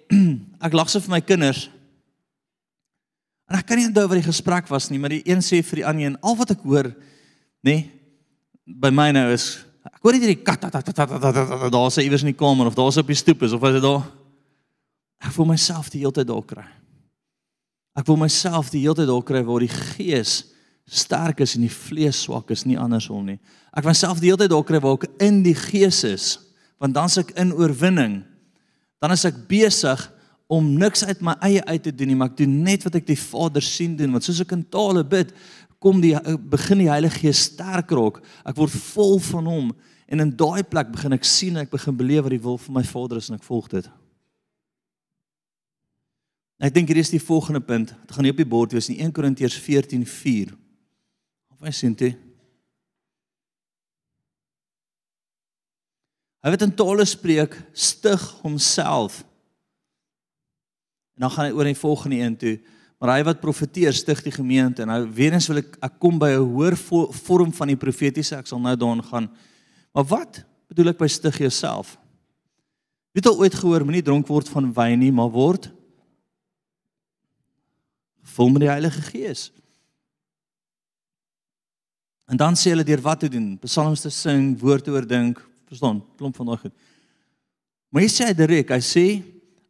ek 0.61 0.73
lag 0.73 0.89
so 0.89 0.99
vir 0.99 1.09
my 1.11 1.21
kinders. 1.21 1.69
En 3.47 3.57
ek 3.57 3.67
kan 3.67 3.77
nie 3.77 3.85
onthou 3.85 4.07
wat 4.07 4.17
die 4.17 4.31
gesprek 4.31 4.67
was 4.67 4.89
nie, 4.89 4.97
maar 4.97 5.09
die 5.09 5.21
een 5.25 5.41
sê 5.41 5.63
vir 5.63 5.75
die 5.75 5.85
ander 5.85 6.05
een, 6.05 6.17
"Al 6.21 6.35
wat 6.35 6.51
ek 6.51 6.61
hoor, 6.63 6.85
nê, 6.85 6.93
nee, 7.63 7.91
by 8.65 8.89
my 8.89 9.11
nou 9.11 9.31
is 9.31 9.65
Ek 9.85 10.03
hoor 10.03 10.13
net 10.13 10.21
hierdie 10.21 10.43
kat 10.43 10.59
tat 10.61 10.71
tat 10.71 10.95
tat 10.95 11.71
daar's 11.71 11.95
hy 11.95 12.03
iewers 12.03 12.21
in 12.21 12.33
die 12.33 12.39
kamer 12.39 12.67
of 12.67 12.75
daar's 12.75 12.97
op 12.97 13.07
die 13.07 13.15
stoep 13.15 13.43
is 13.43 13.53
of 13.53 13.63
is 13.63 13.73
dit 13.73 13.81
daar? 13.81 14.03
Ek 15.19 15.31
voel 15.31 15.45
myself 15.45 15.89
die 15.89 15.99
hele 15.99 16.11
tyd 16.11 16.27
daar 16.27 16.43
kry. 16.43 16.65
Ek 17.99 18.07
voel 18.07 18.21
myself 18.21 18.69
die 18.71 18.85
hele 18.85 18.95
tyd 19.01 19.09
daar 19.09 19.25
kry 19.27 19.41
waar 19.43 19.65
die 19.65 19.73
gees 19.73 20.45
sterk 20.89 21.41
is 21.43 21.57
en 21.57 21.65
die 21.65 21.73
vlees 21.73 22.23
swak 22.23 22.53
is, 22.53 22.63
nie 22.65 22.79
andersom 22.79 23.25
nie. 23.27 23.37
Ek 23.75 23.83
van 23.83 23.91
myself 23.91 24.21
die 24.21 24.31
hele 24.31 24.39
tyd 24.45 24.53
daar 24.53 24.65
kry 24.65 24.79
waar 24.81 24.95
ek 25.01 25.09
in 25.25 25.41
die 25.45 25.57
gees 25.57 26.01
is, 26.07 26.29
want 26.81 26.95
dan's 26.95 27.19
ek 27.19 27.35
in 27.41 27.51
oorwinning. 27.53 28.21
Dan 29.03 29.13
is 29.13 29.27
ek 29.27 29.43
besig 29.51 30.07
om 30.49 30.71
niks 30.79 31.03
uit 31.05 31.19
my 31.21 31.35
eie 31.45 31.61
uit 31.67 31.83
te 31.85 31.93
doen 31.93 32.09
nie, 32.09 32.17
maar 32.17 32.31
ek 32.31 32.39
doen 32.39 32.55
net 32.65 32.87
wat 32.87 32.97
ek 32.97 33.05
die 33.11 33.19
Vader 33.19 33.63
sien 33.65 33.93
doen, 33.99 34.15
want 34.15 34.25
soos 34.25 34.41
ek 34.41 34.55
in 34.55 34.65
tale 34.71 35.03
bid, 35.05 35.35
kom 35.83 36.01
die 36.03 36.15
eh, 36.17 36.35
begin 36.39 36.81
die 36.81 36.89
Heilige 36.91 37.21
Gees 37.21 37.45
sterk 37.51 37.91
raak. 37.95 38.19
Ek 38.47 38.57
word 38.57 38.73
vol 38.89 39.19
van 39.29 39.47
hom 39.51 39.71
en 40.09 40.23
in 40.25 40.33
daai 40.33 40.63
plek 40.65 40.89
begin 40.95 41.13
ek 41.15 41.27
sien 41.27 41.55
en 41.55 41.67
ek 41.67 41.75
begin 41.75 41.95
beleef 41.99 42.25
wat 42.25 42.33
die 42.33 42.41
wil 42.47 42.57
van 42.63 42.79
my 42.79 42.83
Vader 42.87 43.21
is 43.21 43.29
en 43.29 43.37
ek 43.37 43.45
volg 43.45 43.69
dit. 43.75 43.85
Ek 46.59 46.73
dink 46.75 46.89
hier 46.91 46.99
is 46.99 47.11
die 47.13 47.23
volgende 47.23 47.61
punt. 47.63 47.93
Dit 48.03 48.15
gaan 48.15 48.25
nie 48.27 48.33
op 48.33 48.41
die 48.41 48.47
bord 48.47 48.73
wees 48.75 48.89
nie. 48.91 48.99
1 48.99 49.13
Korintiërs 49.15 49.55
14:4. 49.63 50.51
Of 51.55 51.63
hy 51.63 51.71
sien 51.71 51.95
dit. 51.95 52.17
Hy 56.39 56.51
wat 56.53 56.63
in 56.63 56.75
tale 56.75 57.03
spreek, 57.07 57.55
stig 57.75 58.21
homself. 58.43 59.23
En 61.15 61.25
dan 61.27 61.31
gaan 61.31 61.49
hy 61.49 61.55
oor 61.55 61.67
in 61.67 61.75
die 61.75 61.79
volgende 61.81 62.19
een 62.19 62.37
toe. 62.39 62.53
Maar 62.99 63.17
hy 63.17 63.23
wat 63.27 63.41
profeteer 63.43 63.95
stig 63.95 64.21
die 64.23 64.31
gemeente 64.31 64.83
en 64.83 64.91
nou 64.91 65.01
weer 65.15 65.35
eens 65.35 65.47
wil 65.47 65.61
ek 65.63 65.77
ek 65.83 65.99
kom 65.99 66.19
by 66.19 66.31
'n 66.35 66.43
hoër 66.43 66.75
vorm 66.75 67.51
van 67.55 67.67
die 67.67 67.79
profetiese 67.79 68.35
ek 68.35 68.47
sal 68.47 68.59
nou 68.59 68.75
daarin 68.75 69.03
gaan. 69.03 69.29
Maar 69.93 70.03
wat 70.03 70.43
bedoel 70.67 70.89
ek 70.89 70.97
by 70.97 71.07
stig 71.07 71.37
jouself? 71.37 71.97
Wie 73.11 73.23
het 73.23 73.27
al 73.27 73.39
ooit 73.39 73.55
gehoor 73.55 73.83
moenie 73.83 74.03
dronk 74.03 74.27
word 74.27 74.49
van 74.49 74.73
wyn 74.73 74.99
nie, 74.99 75.11
maar 75.11 75.31
word 75.31 75.71
vol 78.35 78.49
met 78.49 78.61
die 78.61 78.71
Heilige 78.71 79.01
Gees. 79.01 79.49
En 82.29 82.37
dan 82.37 82.55
sê 82.55 82.69
hulle 82.69 82.85
deur 82.85 83.01
wat 83.01 83.19
te 83.19 83.29
doen? 83.29 83.57
Psalms 83.63 84.01
te 84.01 84.09
sing, 84.09 84.53
woord 84.59 84.83
te 84.85 84.91
oordink, 84.91 85.41
verstaan, 85.67 86.03
klomp 86.17 86.35
van 86.35 86.45
daai 86.45 86.57
goed. 86.57 86.75
Maar 87.89 88.05
hy 88.05 88.09
sê 88.13 88.33
direk, 88.37 88.69
hy 88.69 88.81
sê 88.85 89.07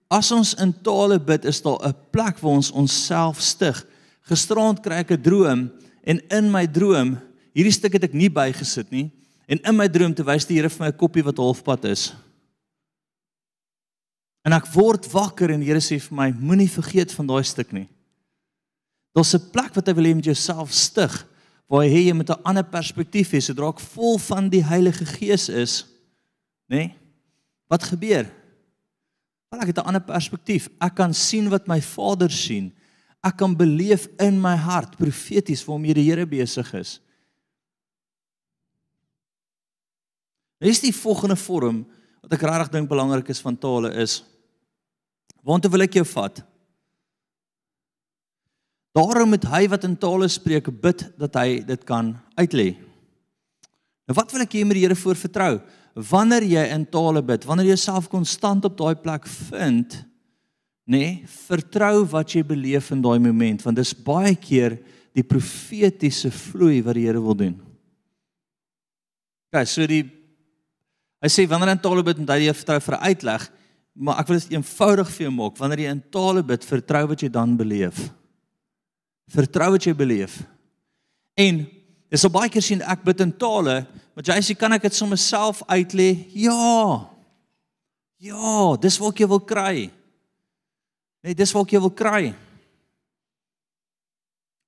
As 0.09 0.31
ons 0.33 0.55
in 0.57 0.71
tale 0.81 1.19
bid, 1.21 1.45
is 1.45 1.61
daar 1.61 1.77
'n 1.85 1.93
plek 2.11 2.39
waar 2.41 2.57
ons 2.57 2.71
onsself 2.71 3.39
stig. 3.41 3.85
Gisterand 4.25 4.81
kry 4.81 5.05
ek 5.05 5.11
'n 5.11 5.21
droom 5.21 5.71
en 6.03 6.19
in 6.31 6.51
my 6.51 6.65
droom, 6.65 7.19
hierdie 7.53 7.71
stuk 7.71 7.93
het 7.93 8.03
ek 8.03 8.13
nie 8.13 8.29
bygesit 8.29 8.89
nie, 8.91 9.11
en 9.47 9.59
in 9.63 9.75
my 9.75 9.87
droom 9.87 10.13
te 10.13 10.23
wys 10.23 10.45
die 10.45 10.55
Here 10.55 10.69
vir 10.69 10.85
my 10.85 10.87
'n 10.91 10.97
koppie 10.97 11.23
wat 11.23 11.37
halfpad 11.37 11.85
is. 11.85 12.13
En 14.43 14.53
ek 14.53 14.65
word 14.73 15.05
wakker 15.11 15.51
en 15.51 15.59
die 15.59 15.67
Here 15.67 15.79
sê 15.79 16.01
vir 16.01 16.15
my, 16.15 16.31
moenie 16.31 16.69
vergeet 16.69 17.11
van 17.11 17.27
daai 17.27 17.43
stuk 17.43 17.71
nie. 17.71 17.87
Daar's 19.13 19.33
'n 19.33 19.49
plek 19.51 19.73
wat 19.73 19.87
hy 19.87 19.93
wil 19.93 20.05
hê 20.05 20.15
met 20.15 20.25
jouself 20.25 20.71
stig, 20.71 21.27
waar 21.67 21.85
jy 21.85 22.13
met 22.13 22.29
'n 22.29 22.43
ander 22.43 22.63
perspektief 22.63 23.31
het, 23.31 23.43
sodra 23.43 23.69
ek 23.69 23.79
vol 23.79 24.17
van 24.17 24.49
die 24.49 24.63
Heilige 24.63 25.05
Gees 25.05 25.49
is, 25.49 25.85
nê? 26.67 26.75
Nee? 26.75 26.95
Wat 27.67 27.83
gebeur? 27.83 28.25
Maar 29.49 29.61
ek 29.61 29.67
het 29.67 29.77
'n 29.77 29.87
ander 29.87 30.01
perspektief. 30.01 30.69
Ek 30.79 30.95
kan 30.95 31.13
sien 31.13 31.49
wat 31.49 31.67
my 31.67 31.81
Vader 31.81 32.31
sien. 32.31 32.73
Ek 33.21 33.37
kan 33.37 33.55
beleef 33.55 34.07
in 34.17 34.41
my 34.41 34.55
hart 34.55 34.97
profeties 34.97 35.65
waarmee 35.65 35.93
die 35.93 36.09
Here 36.09 36.25
besig 36.25 36.73
is. 36.73 36.99
Dis 40.59 40.79
die 40.79 40.95
volgende 40.95 41.35
vorm 41.35 41.87
wat 42.21 42.33
ek 42.33 42.41
regtig 42.41 42.69
dink 42.69 42.89
belangrik 42.89 43.29
is 43.29 43.39
van 43.39 43.57
tale 43.57 43.93
is. 43.93 44.23
Waartoe 45.43 45.71
wil 45.71 45.81
ek 45.81 45.93
jou 45.93 46.05
vat? 46.05 46.43
Daarom 48.99 49.31
moet 49.31 49.45
hy 49.47 49.63
wat 49.71 49.85
in 49.87 49.95
tale 49.95 50.27
spreek 50.31 50.67
bid 50.81 51.05
dat 51.19 51.37
hy 51.39 51.61
dit 51.63 51.83
kan 51.87 52.11
uitlê. 52.35 52.73
Nou 54.09 54.15
wat 54.17 54.33
wil 54.33 54.43
ek 54.43 54.57
hê 54.57 54.65
met 54.67 54.75
die 54.75 54.83
Here 54.83 54.97
voor 54.97 55.19
vertrou? 55.19 55.53
Wanneer 56.09 56.45
jy 56.47 56.65
in 56.73 56.85
tale 56.91 57.21
bid, 57.23 57.45
wanneer 57.47 57.69
jy 57.69 57.75
jouself 57.77 58.09
konstant 58.11 58.65
op 58.67 58.75
daai 58.79 58.97
plek 58.99 59.27
vind, 59.29 59.95
nê, 60.89 60.99
nee, 60.99 61.31
vertrou 61.47 62.03
wat 62.11 62.33
jy 62.33 62.43
beleef 62.43 62.89
in 62.91 63.03
daai 63.05 63.19
oomblik, 63.19 63.61
want 63.63 63.77
dis 63.79 63.93
baie 63.93 64.33
keer 64.35 64.79
die 65.15 65.25
profetiese 65.25 66.31
vloei 66.33 66.81
wat 66.83 66.97
die 66.97 67.07
Here 67.07 67.23
wil 67.23 67.37
doen. 67.37 67.55
OK, 69.49 69.63
so 69.69 69.85
die 69.87 70.03
hy 71.23 71.31
sê 71.31 71.47
wanneer 71.49 71.71
jy 71.71 71.79
in 71.79 71.85
tale 71.87 72.05
bid, 72.05 72.19
moet 72.19 72.39
jy 72.41 72.55
vertrou 72.57 72.81
vir 72.89 73.01
uitleg, 73.07 73.49
maar 73.99 74.19
ek 74.21 74.29
wil 74.29 74.39
dit 74.39 74.55
eenvoudig 74.57 75.11
vir 75.15 75.27
jou 75.27 75.35
maak. 75.35 75.59
Wanneer 75.59 75.85
jy 75.85 75.93
in 75.93 76.07
tale 76.11 76.43
bid, 76.43 76.67
vertrou 76.67 77.09
wat 77.13 77.23
jy 77.23 77.31
dan 77.31 77.55
beleef. 77.59 78.09
Vertrou 79.29 79.74
wat 79.75 79.86
jy 79.86 79.93
beleef. 79.98 80.39
En 81.38 81.62
dis 82.09 82.24
so 82.24 82.33
baie 82.33 82.50
keer 82.51 82.65
sien 82.65 82.81
ek 82.81 83.05
bid 83.05 83.21
in 83.24 83.31
tale, 83.38 83.83
maar 84.15 84.25
jy 84.25 84.39
sê 84.43 84.57
kan 84.57 84.74
ek 84.75 84.88
dit 84.88 84.98
sommer 84.98 85.19
self 85.21 85.62
uitlê? 85.69 86.12
Ja. 86.33 87.05
Ja, 88.19 88.75
dis 88.81 88.98
wat 89.00 89.21
ek 89.21 89.31
wil 89.31 89.43
kry. 89.45 89.88
Nee, 91.24 91.38
dis 91.38 91.53
wat 91.55 91.69
ek 91.69 91.83
wil 91.86 91.93
kry. 91.93 92.33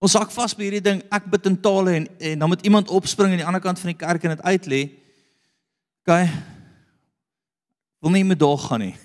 Ons 0.01 0.15
hak 0.17 0.31
vas 0.33 0.55
by 0.57 0.65
hierdie 0.65 0.85
ding, 0.85 1.03
ek 1.13 1.27
bid 1.29 1.45
in 1.51 1.59
tale 1.61 1.93
en 1.99 2.07
en 2.31 2.41
dan 2.41 2.49
moet 2.49 2.63
iemand 2.65 2.89
opspring 2.89 3.35
aan 3.35 3.43
die 3.43 3.45
ander 3.45 3.61
kant 3.61 3.81
van 3.81 3.91
die 3.91 3.99
kerk 4.01 4.23
en 4.25 4.33
dit 4.33 4.47
uitlê. 4.47 4.81
OK. 6.01 6.15
Wil 8.01 8.15
nie 8.15 8.25
met 8.25 8.39
daag 8.41 8.65
gaan 8.65 8.81
nie. 8.81 8.95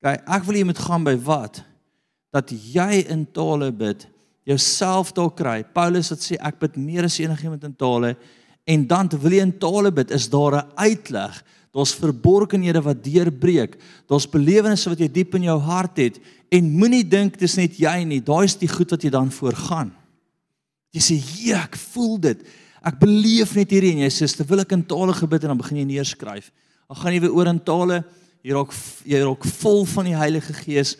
OK, 0.00 0.08
ek 0.08 0.46
wil 0.46 0.56
jy 0.56 0.64
moet 0.68 0.80
gaan 0.80 1.04
by 1.04 1.14
wat? 1.26 1.60
Dat 2.32 2.48
jy 2.52 3.04
in 3.12 3.26
tale 3.36 3.68
bid 3.72 4.06
jouself 4.44 5.12
daar 5.16 5.32
kry. 5.32 5.58
Paulus 5.74 6.12
wat 6.12 6.22
sê 6.22 6.38
ek 6.38 6.60
bid 6.60 6.78
meer 6.80 7.08
as 7.08 7.18
enigiemand 7.20 7.64
in 7.64 7.76
tale 7.76 8.14
en 8.64 8.86
dan 8.88 9.10
terwyl 9.12 9.36
jy 9.36 9.44
in 9.44 9.58
tale 9.60 9.90
bid, 9.92 10.10
is 10.10 10.28
daar 10.32 10.56
'n 10.56 10.70
uitleg. 10.76 11.42
Daar's 11.74 11.94
verborgenhede 11.94 12.80
wat 12.82 13.02
deurbreek. 13.04 13.76
Daar's 14.06 14.28
belewennisse 14.30 14.88
wat 14.88 14.98
jy 14.98 15.08
diep 15.08 15.34
in 15.34 15.42
jou 15.42 15.58
hart 15.58 15.96
het 15.96 16.20
en 16.48 16.70
moenie 16.70 17.02
dink 17.02 17.38
dis 17.38 17.56
net 17.56 17.76
jy 17.76 18.04
nie. 18.04 18.20
Daai 18.20 18.44
is 18.44 18.56
die 18.56 18.68
goed 18.68 18.90
wat 18.90 19.02
jy 19.02 19.10
dan 19.10 19.30
voorgaan. 19.30 19.92
Jy 20.92 21.00
sê, 21.00 21.14
"Ja, 21.44 21.64
ek 21.64 21.76
voel 21.76 22.20
dit. 22.20 22.38
Ek 22.84 22.98
beleef 22.98 23.54
net 23.56 23.70
hierdie 23.70 23.92
en 23.92 23.98
jy 23.98 24.10
sê, 24.10 24.36
"Terwyl 24.36 24.60
ek 24.60 24.72
in 24.72 24.86
tale 24.86 25.12
gebid 25.12 25.42
en 25.42 25.48
dan 25.48 25.58
begin 25.58 25.78
jy 25.78 25.84
neerskryf." 25.84 26.50
Dan 26.88 26.96
gaan 26.96 27.12
jy 27.12 27.20
weer 27.20 27.34
oor 27.34 27.46
in 27.46 27.60
tale. 27.60 28.04
Jy 28.42 28.52
raak 28.52 28.72
jy 29.04 29.18
raak 29.24 29.44
vol 29.44 29.84
van 29.84 30.04
die 30.04 30.16
Heilige 30.16 30.52
Gees, 30.52 30.96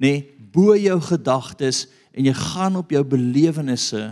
nee, 0.00 0.26
bo 0.52 0.74
jou 0.74 1.00
gedagtes 1.00 1.86
en 2.18 2.26
jy 2.26 2.34
gaan 2.34 2.76
op 2.80 2.90
jou 2.90 3.04
belewennisse 3.06 4.02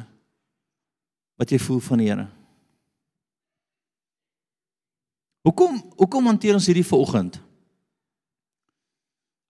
wat 1.36 1.50
jy 1.50 1.58
voel 1.60 1.80
van 1.82 2.00
die 2.00 2.08
Here. 2.08 2.28
Hoekom 5.46 5.78
hoekom 5.98 6.30
hanteer 6.30 6.56
ons 6.58 6.66
hierdie 6.70 6.86
vanoggend? 6.86 7.40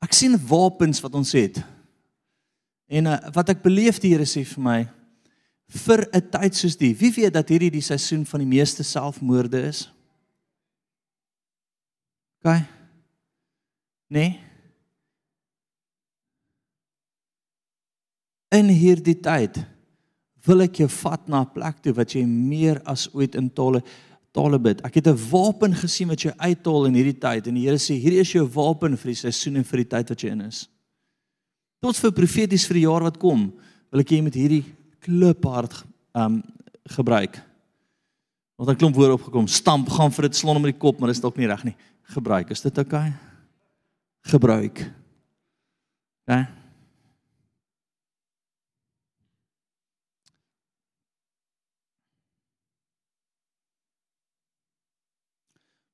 Ek 0.05 0.17
sien 0.17 0.37
wapens 0.49 1.01
wat 1.05 1.15
ons 1.19 1.33
het. 1.37 1.61
En 2.87 3.09
uh, 3.11 3.17
wat 3.35 3.53
ek 3.53 3.65
beleef 3.65 4.01
die 4.01 4.15
Here 4.15 4.27
sê 4.29 4.45
vir 4.47 4.65
my 4.65 4.79
vir 5.85 6.07
'n 6.15 6.31
tyd 6.31 6.55
soos 6.55 6.77
die. 6.79 6.95
Wie 6.95 7.13
weet 7.13 7.35
dat 7.35 7.49
hierdie 7.49 7.73
die 7.75 7.85
seisoen 7.85 8.25
van 8.25 8.41
die 8.41 8.49
meeste 8.49 8.85
selfmoorde 8.87 9.67
is? 9.67 9.91
OK. 12.41 12.63
Nee. 14.09 14.46
In 18.55 18.69
hierdie 18.71 19.17
tyd 19.21 19.59
wil 20.47 20.63
ek 20.63 20.83
jou 20.83 20.89
vat 21.03 21.29
na 21.29 21.43
'n 21.43 21.53
plek 21.55 21.83
toe 21.83 21.93
wat 21.93 22.15
jy 22.15 22.25
meer 22.25 22.81
as 22.87 23.09
ooit 23.15 23.35
in 23.35 23.51
tale 23.51 23.83
tale 24.37 24.59
bid. 24.59 24.85
Ek 24.85 24.95
het 24.95 25.09
'n 25.09 25.31
wapen 25.31 25.75
gesien 25.75 26.09
wat 26.09 26.21
jy 26.21 26.33
uithaal 26.37 26.87
in 26.87 26.95
hierdie 26.95 27.19
tyd 27.19 27.47
en 27.49 27.55
die 27.55 27.65
Here 27.67 27.79
sê 27.79 27.99
hierdie 27.99 28.21
is 28.21 28.33
jou 28.33 28.47
wapen 28.47 28.97
vir 28.97 29.11
die 29.13 29.23
seisoen 29.25 29.57
en 29.57 29.65
vir 29.65 29.79
die 29.79 29.89
tyd 29.89 30.09
wat 30.09 30.21
jy 30.21 30.31
in 30.31 30.41
is. 30.43 30.69
Tot 31.81 31.97
vir 31.97 32.13
profeties 32.13 32.67
vir 32.67 32.75
die 32.75 32.87
jaar 32.87 33.03
wat 33.03 33.19
kom, 33.19 33.53
wil 33.91 34.01
ek 34.01 34.11
jy 34.11 34.23
met 34.23 34.35
hierdie 34.35 34.65
kliphard 35.01 35.85
um 36.15 36.43
gebruik. 36.89 37.43
Want 38.57 38.71
'n 38.71 38.77
klomp 38.77 38.95
woorde 38.95 39.15
opgekom, 39.15 39.49
stamp, 39.49 39.89
gaan 39.89 40.13
vir 40.13 40.23
dit 40.23 40.37
slon 40.37 40.57
om 40.57 40.63
die 40.63 40.73
kop, 40.73 41.01
maar 41.01 41.09
dit 41.09 41.17
is 41.17 41.23
dalk 41.23 41.37
nie 41.37 41.47
reg 41.47 41.65
nie. 41.65 41.77
Gebruik, 42.05 42.51
is 42.51 42.61
dit 42.61 42.79
oukei? 42.79 43.09
Okay? 43.09 43.15
Gebruik. 44.23 44.79
Ja. 46.27 46.41
Okay? 46.41 46.66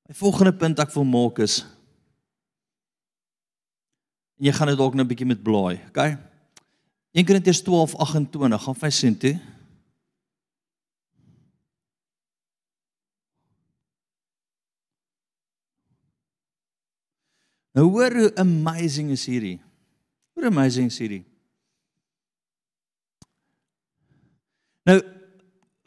Die 0.09 0.17
volgende 0.17 0.51
punt 0.51 0.81
ek 0.83 0.91
wil 0.95 1.07
maak 1.07 1.39
is 1.43 1.63
en 4.39 4.49
jy 4.49 4.51
gaan 4.57 4.67
dit 4.67 4.77
dalk 4.77 4.95
nou 4.97 5.05
'n 5.05 5.07
bietjie 5.07 5.29
met 5.29 5.43
blaai, 5.43 5.79
okay? 5.87 6.17
1 7.13 7.25
Korintiërs 7.25 7.61
12:28 7.63 8.59
gaan 8.59 8.75
vir 8.75 8.91
sien 8.91 9.17
toe. 9.17 9.39
Nou 17.73 17.89
hoor 17.89 18.13
hoe 18.13 18.35
amazing 18.35 19.09
is 19.09 19.25
hierdie. 19.25 19.59
Hoe 20.33 20.45
amazing 20.45 20.91
is 20.91 20.97
hierdie. 21.01 21.23
Nou 24.85 24.99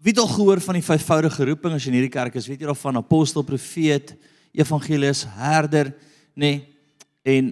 Wie 0.07 0.13
het 0.15 0.21
al 0.23 0.29
gehoor 0.31 0.61
van 0.63 0.77
die 0.79 0.87
vyfvoudige 0.87 1.45
roeping 1.49 1.73
as 1.75 1.83
jy 1.83 1.91
in 1.91 1.97
hierdie 1.97 2.13
kerk 2.15 2.37
is? 2.39 2.45
Weet 2.47 2.61
jy 2.63 2.69
of 2.71 2.79
van 2.79 3.01
apostel, 3.01 3.43
profeet, 3.43 4.13
evangelis, 4.55 5.25
herder, 5.35 5.89
nê? 6.39 6.53
Nee, 6.53 6.61
en 7.27 7.49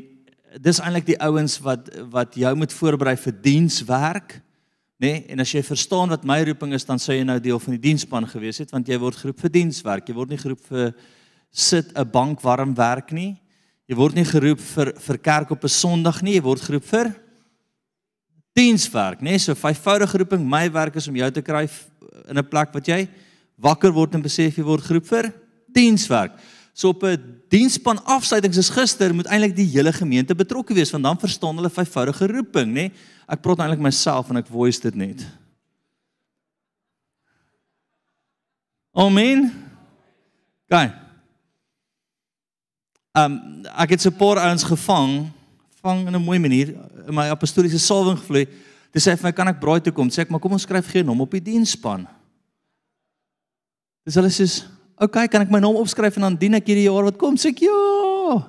dis 0.62 0.78
eintlik 0.78 1.08
die 1.08 1.16
ouens 1.18 1.56
wat 1.64 1.88
wat 2.12 2.38
jou 2.38 2.52
moet 2.54 2.76
voorberei 2.76 3.16
vir 3.18 3.34
dienswerk, 3.42 4.36
nê? 5.02 5.16
Nee, 5.16 5.24
en 5.34 5.42
as 5.42 5.50
jy 5.50 5.64
verstaan 5.66 6.14
wat 6.14 6.22
my 6.30 6.36
roeping 6.46 6.76
is, 6.78 6.86
dan 6.86 7.02
sou 7.02 7.16
jy 7.16 7.26
nou 7.26 7.40
deel 7.42 7.58
van 7.58 7.74
die 7.74 7.82
diensspan 7.88 8.30
gewees 8.30 8.62
het 8.62 8.70
want 8.70 8.86
jy 8.86 9.00
word 9.02 9.18
geroep 9.18 9.42
vir 9.42 9.54
dienswerk. 9.58 10.06
Jy 10.06 10.14
word 10.20 10.36
nie 10.36 10.42
geroep 10.44 10.62
vir 10.70 10.94
sit 11.50 11.90
'n 11.90 12.06
bank 12.06 12.38
warm 12.46 12.78
werk 12.78 13.10
nie. 13.10 13.34
Jy 13.90 13.96
word 13.98 14.14
nie 14.14 14.30
geroep 14.30 14.62
vir 14.62 14.94
vir 14.94 15.18
kerk 15.18 15.50
op 15.50 15.64
'n 15.64 15.74
Sondag 15.82 16.22
nie. 16.22 16.38
Jy 16.38 16.46
word 16.46 16.62
geroep 16.62 16.86
vir 16.86 17.16
dienswerk, 18.54 19.20
nê? 19.20 19.34
Nee, 19.34 19.42
so 19.42 19.54
vyfvoudige 19.58 20.18
roeping, 20.22 20.44
my 20.46 20.68
werk 20.72 20.96
is 20.96 21.08
om 21.10 21.16
jou 21.18 21.30
te 21.30 21.42
kry 21.42 21.66
in 22.28 22.38
'n 22.38 22.48
plek 22.48 22.72
wat 22.72 22.86
jy 22.86 23.08
wakker 23.58 23.92
word 23.92 24.14
en 24.14 24.22
besef 24.22 24.56
jy 24.56 24.64
word 24.64 24.82
geroep 24.82 25.06
vir 25.06 25.32
dienswerk. 25.74 26.32
So 26.72 26.88
op 26.88 27.02
'n 27.02 27.40
diensspan 27.48 27.98
afsluitings 28.04 28.56
is 28.56 28.70
gister 28.70 29.14
moet 29.14 29.26
eintlik 29.26 29.56
die 29.56 29.70
hele 29.70 29.92
gemeente 29.92 30.34
betrokke 30.34 30.74
wees 30.74 30.90
want 30.90 31.04
dan 31.04 31.18
verstaan 31.18 31.56
hulle 31.56 31.70
vyfvoudige 31.70 32.26
roeping, 32.26 32.68
nê? 32.68 32.72
Nee, 32.72 32.92
ek 33.28 33.42
praat 33.42 33.58
eintlik 33.58 33.80
myself 33.80 34.30
en 34.30 34.36
ek 34.36 34.46
voice 34.46 34.80
dit 34.80 34.94
net. 34.94 35.26
Amen. 38.92 39.50
Gaan. 40.68 40.94
Ehm 43.14 43.32
um, 43.32 43.64
ek 43.78 43.90
het 43.90 44.06
'n 44.06 44.16
paar 44.16 44.38
ouens 44.38 44.62
gevang 44.62 45.30
vang 45.84 46.06
in 46.08 46.16
'n 46.16 46.24
mooi 46.24 46.38
manier 46.38 46.68
in 47.06 47.14
my 47.14 47.28
apostoliese 47.28 47.78
salwing 47.78 48.18
gevloei. 48.18 48.48
Dis 48.92 49.04
sê 49.04 49.16
vir 49.16 49.28
my 49.28 49.32
kan 49.32 49.48
ek 49.48 49.60
braai 49.60 49.80
toe 49.82 49.92
kom? 49.92 50.08
Sê 50.08 50.22
ek 50.22 50.30
maar 50.30 50.40
kom 50.40 50.52
ons 50.52 50.62
skryf 50.62 50.86
geen 50.88 51.06
hom 51.06 51.20
op 51.20 51.30
die 51.30 51.40
diensspan. 51.40 52.06
Dis 54.04 54.14
hulle 54.14 54.30
sê, 54.30 54.64
"Oké, 54.96 55.04
okay, 55.04 55.28
kan 55.28 55.42
ek 55.42 55.50
my 55.50 55.60
naam 55.60 55.76
opskryf 55.76 56.16
en 56.16 56.22
dan 56.22 56.36
dien 56.36 56.54
ek 56.54 56.66
hierdie 56.66 56.88
jaar 56.88 57.04
wat 57.04 57.18
kom?" 57.18 57.36
Sê 57.36 57.48
ek, 57.48 57.60
"Ja." 57.60 58.48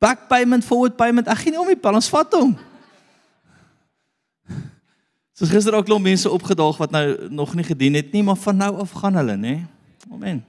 Back 0.00 0.28
payment, 0.28 0.64
forward 0.64 0.96
payment. 0.96 1.28
Ek 1.28 1.38
gee 1.38 1.50
nie 1.50 1.60
om 1.60 1.66
die 1.66 1.76
pan, 1.76 1.94
ons 1.94 2.08
vat 2.08 2.32
hom. 2.32 2.56
Soos 5.38 5.50
gister 5.50 5.74
ook 5.74 5.86
klomp 5.86 6.04
mense 6.04 6.30
opgedaag 6.30 6.76
wat 6.76 6.90
nou 6.90 7.28
nog 7.30 7.54
nie 7.54 7.64
gedien 7.64 7.94
het 7.94 8.12
nie, 8.12 8.22
maar 8.22 8.36
van 8.36 8.56
nou 8.56 8.80
af 8.80 8.90
gaan 8.90 9.14
hulle, 9.14 9.36
nê? 9.36 9.66
Amen. 10.10 10.44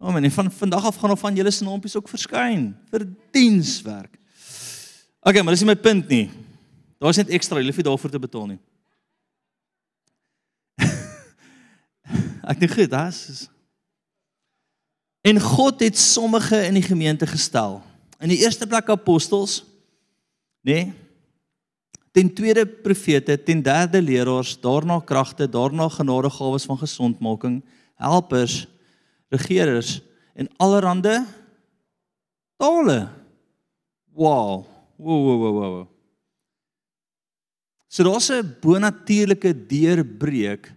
Amen. 0.00 0.24
En 0.24 0.30
van 0.30 0.50
vandag 0.50 0.86
af 0.86 0.96
gaan 0.96 1.10
of 1.10 1.20
van 1.20 1.34
julle 1.34 1.50
se 1.50 1.64
naampies 1.64 1.96
ook 1.96 2.08
verskyn 2.08 2.76
vir 2.90 3.08
dienswerk. 3.32 4.18
Okay, 5.20 5.42
maar 5.42 5.54
dis 5.54 5.62
nie 5.64 5.72
my 5.72 5.78
punt 5.78 6.08
nie. 6.08 6.30
Daar's 6.98 7.18
net 7.20 7.30
ekstra, 7.34 7.60
jy 7.60 7.70
hoef 7.70 7.78
nie 7.80 7.86
daarvoor 7.86 8.10
te 8.10 8.20
betaal 8.22 8.46
nie. 8.54 8.60
Ek 12.50 12.58
dink 12.60 12.74
goed, 12.74 12.90
dis 12.90 13.48
En 15.28 15.40
God 15.42 15.82
het 15.82 15.98
sommige 15.98 16.56
in 16.64 16.78
die 16.78 16.86
gemeente 16.86 17.26
gestel. 17.26 17.82
In 18.22 18.30
die 18.32 18.38
eerste 18.40 18.66
plek 18.66 18.88
apostels, 18.88 19.60
nê? 20.64 20.86
Nee, 20.86 20.94
ten 22.18 22.32
tweede 22.34 22.64
profete, 22.66 23.36
ten 23.42 23.60
derde 23.62 24.00
leraars, 24.02 24.56
daarna 24.60 24.96
kragte, 25.00 25.46
daarna 25.48 25.88
genadegawes 25.88 26.64
van 26.66 26.78
gesondmaking, 26.78 27.60
helpers, 27.94 28.66
regerers 29.28 30.00
en 30.34 30.48
allerhande 30.56 31.26
tale. 32.56 33.08
Wow. 34.14 34.66
Wow, 34.98 35.22
wow, 35.22 35.38
wow, 35.38 35.54
wow. 35.54 35.86
So 37.88 38.02
daar's 38.04 38.28
'n 38.30 38.56
bonatuurlike 38.60 39.66
deurbreek 39.66 40.74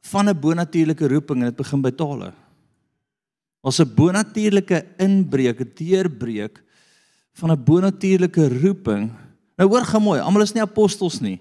van 0.00 0.28
'n 0.28 0.40
bonatuurlike 0.40 1.08
roeping 1.08 1.38
en 1.40 1.48
dit 1.52 1.56
begin 1.56 1.80
by 1.80 1.90
tale. 1.90 2.32
Ons 3.60 3.78
'n 3.78 3.94
bonatuurlike 3.94 4.86
inbreek, 4.96 5.60
'n 5.60 5.72
deurbreek 5.74 6.64
van 7.32 7.50
'n 7.52 7.64
bonatuurlike 7.64 8.48
roeping. 8.62 9.12
Nou 9.56 9.68
hoor 9.68 9.84
gou 9.84 10.02
mooi, 10.02 10.20
almal 10.20 10.42
is 10.42 10.52
nie 10.52 10.62
apostels 10.62 11.20
nie. 11.20 11.40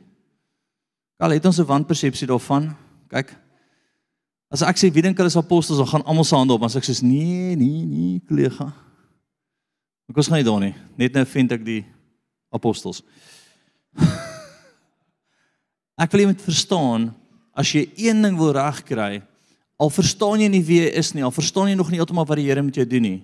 Al 1.17 1.31
het 1.31 1.45
ons 1.45 1.59
'n 1.59 1.65
wanpersepsie 1.65 2.27
daarvan. 2.27 2.75
Kyk. 3.07 3.35
As 4.49 4.61
ek 4.61 4.77
sê 4.77 4.91
wie 4.91 5.01
dink 5.01 5.17
hulle 5.17 5.29
is 5.29 5.35
apostels, 5.35 5.77
dan 5.77 5.87
gaan 5.87 6.05
almal 6.05 6.23
se 6.23 6.35
hande 6.35 6.53
op, 6.53 6.59
maar 6.59 6.69
as 6.69 6.75
ek 6.75 6.83
sê 6.83 7.01
nee, 7.01 7.55
nee, 7.55 7.85
nee, 7.85 8.21
kollega. 8.27 8.88
Ek 10.09 10.17
kos 10.17 10.27
gaan 10.29 10.41
nie 10.41 10.47
daar 10.47 10.61
nie. 10.63 10.73
Net 10.97 11.13
nou 11.13 11.25
vind 11.29 11.51
ek 11.53 11.63
die 11.65 11.83
apostels. 12.53 13.03
Ek 15.99 16.13
wil 16.13 16.23
jy 16.23 16.29
moet 16.31 16.41
verstaan 16.41 17.09
as 17.59 17.73
jy 17.75 17.83
een 17.99 18.23
ding 18.23 18.37
wil 18.39 18.53
regkry, 18.55 19.19
al 19.79 19.91
verstaan 19.91 20.39
jy 20.39 20.47
nie 20.51 20.61
wie 20.63 20.77
jy 20.79 20.93
is 21.01 21.11
nie, 21.11 21.25
al 21.27 21.33
verstaan 21.35 21.67
jy 21.67 21.75
nog 21.75 21.89
nie 21.91 21.99
heeltemal 21.99 22.27
wat 22.27 22.39
die 22.39 22.47
Here 22.47 22.63
met 22.63 22.77
jou 22.79 22.85
doen 22.87 23.03
nie. 23.03 23.17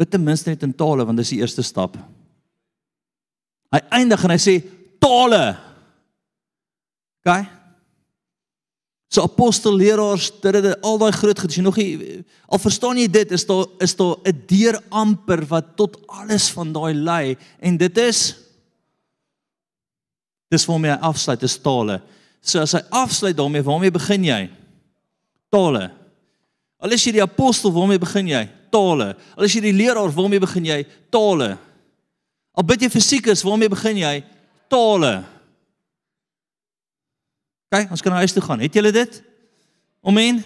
Bid 0.00 0.10
ten 0.10 0.24
minste 0.24 0.50
net 0.50 0.64
in 0.66 0.74
tale 0.74 1.06
want 1.06 1.20
dis 1.20 1.30
die 1.36 1.40
eerste 1.40 1.62
stap. 1.66 1.96
Hy 3.70 3.80
eindig 4.00 4.24
en 4.26 4.34
hy 4.34 4.38
sê 4.42 4.56
tale. 5.02 5.44
OK? 7.22 7.59
So 9.10 9.24
apostel 9.26 9.74
leraars, 9.74 10.28
dit 10.40 10.54
het 10.54 10.82
al 10.86 11.00
daai 11.00 11.10
groot 11.12 11.38
gedoen. 11.38 11.66
Nog 11.66 11.78
nie 11.80 12.22
al 12.46 12.60
verstaan 12.62 12.98
jy 12.98 13.08
dit 13.10 13.32
is 13.34 13.46
daar 13.46 13.66
is 13.82 13.96
daar 13.98 14.16
'n 14.22 14.44
deur 14.46 14.78
amper 14.88 15.42
wat 15.46 15.76
tot 15.76 15.98
alles 16.06 16.50
van 16.50 16.72
daai 16.72 16.94
lei 16.94 17.36
en 17.58 17.76
dit 17.76 17.98
is 17.98 18.34
dis 20.50 20.64
vir 20.64 20.78
my 20.78 20.88
afsluit 20.88 21.42
is 21.42 21.58
tale. 21.58 22.00
So 22.42 22.60
as 22.60 22.72
hy 22.72 22.80
afsluit 22.90 23.36
daarmee, 23.36 23.62
waarmee 23.62 23.90
begin 23.90 24.24
jy? 24.24 24.50
Tale. 25.50 25.90
Al 26.80 26.94
is 26.96 27.04
jy 27.04 27.12
die 27.12 27.22
apostel, 27.22 27.72
waarmee 27.72 27.98
begin 27.98 28.30
jy? 28.30 28.48
Tale. 28.72 29.16
Al 29.36 29.44
is 29.44 29.54
jy 29.54 29.60
die 29.60 29.76
leraar, 29.76 30.10
waarmee 30.10 30.40
begin 30.40 30.64
jy? 30.64 30.86
Tale. 31.12 31.58
Al 32.56 32.66
bid 32.66 32.86
jy 32.86 32.90
fisikus, 32.90 33.44
waarmee 33.46 33.68
begin 33.68 34.00
jy? 34.00 34.14
Tale. 34.72 35.24
Kyk, 37.70 37.90
ons 37.94 38.02
kan 38.02 38.10
na 38.12 38.22
huis 38.24 38.34
toe 38.34 38.42
gaan. 38.42 38.62
Het 38.64 38.74
julle 38.74 38.90
dit? 38.92 39.20
Amen. 40.02 40.42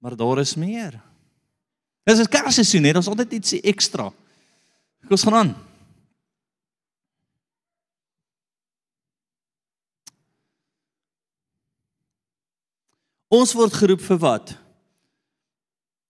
Maar 0.00 0.16
daar 0.16 0.40
is 0.40 0.54
meer. 0.56 0.96
Dis 2.04 2.18
'n 2.18 2.28
Kersseisoen, 2.28 2.84
hè? 2.84 2.92
Daar's 2.92 3.08
altyd 3.08 3.32
iets 3.32 3.52
ekstra. 3.60 4.12
Kom 5.00 5.10
ons 5.10 5.22
gaan 5.22 5.34
aan. 5.34 5.54
Ons 13.28 13.52
word 13.52 13.72
geroep 13.72 14.00
vir 14.00 14.18
wat? 14.18 14.56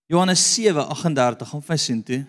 Johannes 0.07 0.55
7:38 0.55 1.49
gaan 1.49 1.63
vir 1.63 1.79
sien 1.79 2.03
toe. 2.03 2.27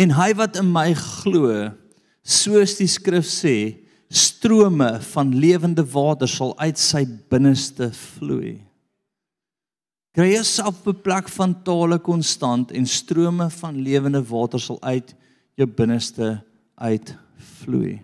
En 0.00 0.14
hy 0.16 0.32
wat 0.38 0.56
in 0.60 0.68
my 0.72 0.90
glo, 0.96 1.70
soos 2.24 2.76
die 2.78 2.88
skrif 2.88 3.28
sê, 3.28 3.56
strome 4.12 5.00
van 5.12 5.32
lewende 5.36 5.84
water 5.88 6.28
sal 6.28 6.52
uit 6.60 6.78
sy 6.80 7.04
binneste 7.32 7.90
vloei. 7.96 8.60
Kry 10.12 10.34
jouself 10.34 10.82
op 10.84 10.88
'n 10.92 11.02
plek 11.02 11.28
van 11.28 11.62
tale 11.64 11.98
konstant 11.98 12.72
en 12.72 12.86
strome 12.86 13.48
van 13.50 13.76
lewende 13.80 14.22
water 14.22 14.60
sal 14.60 14.78
uit 14.82 15.14
jou 15.56 15.66
binneste 15.66 16.42
uitvloei. 16.76 18.02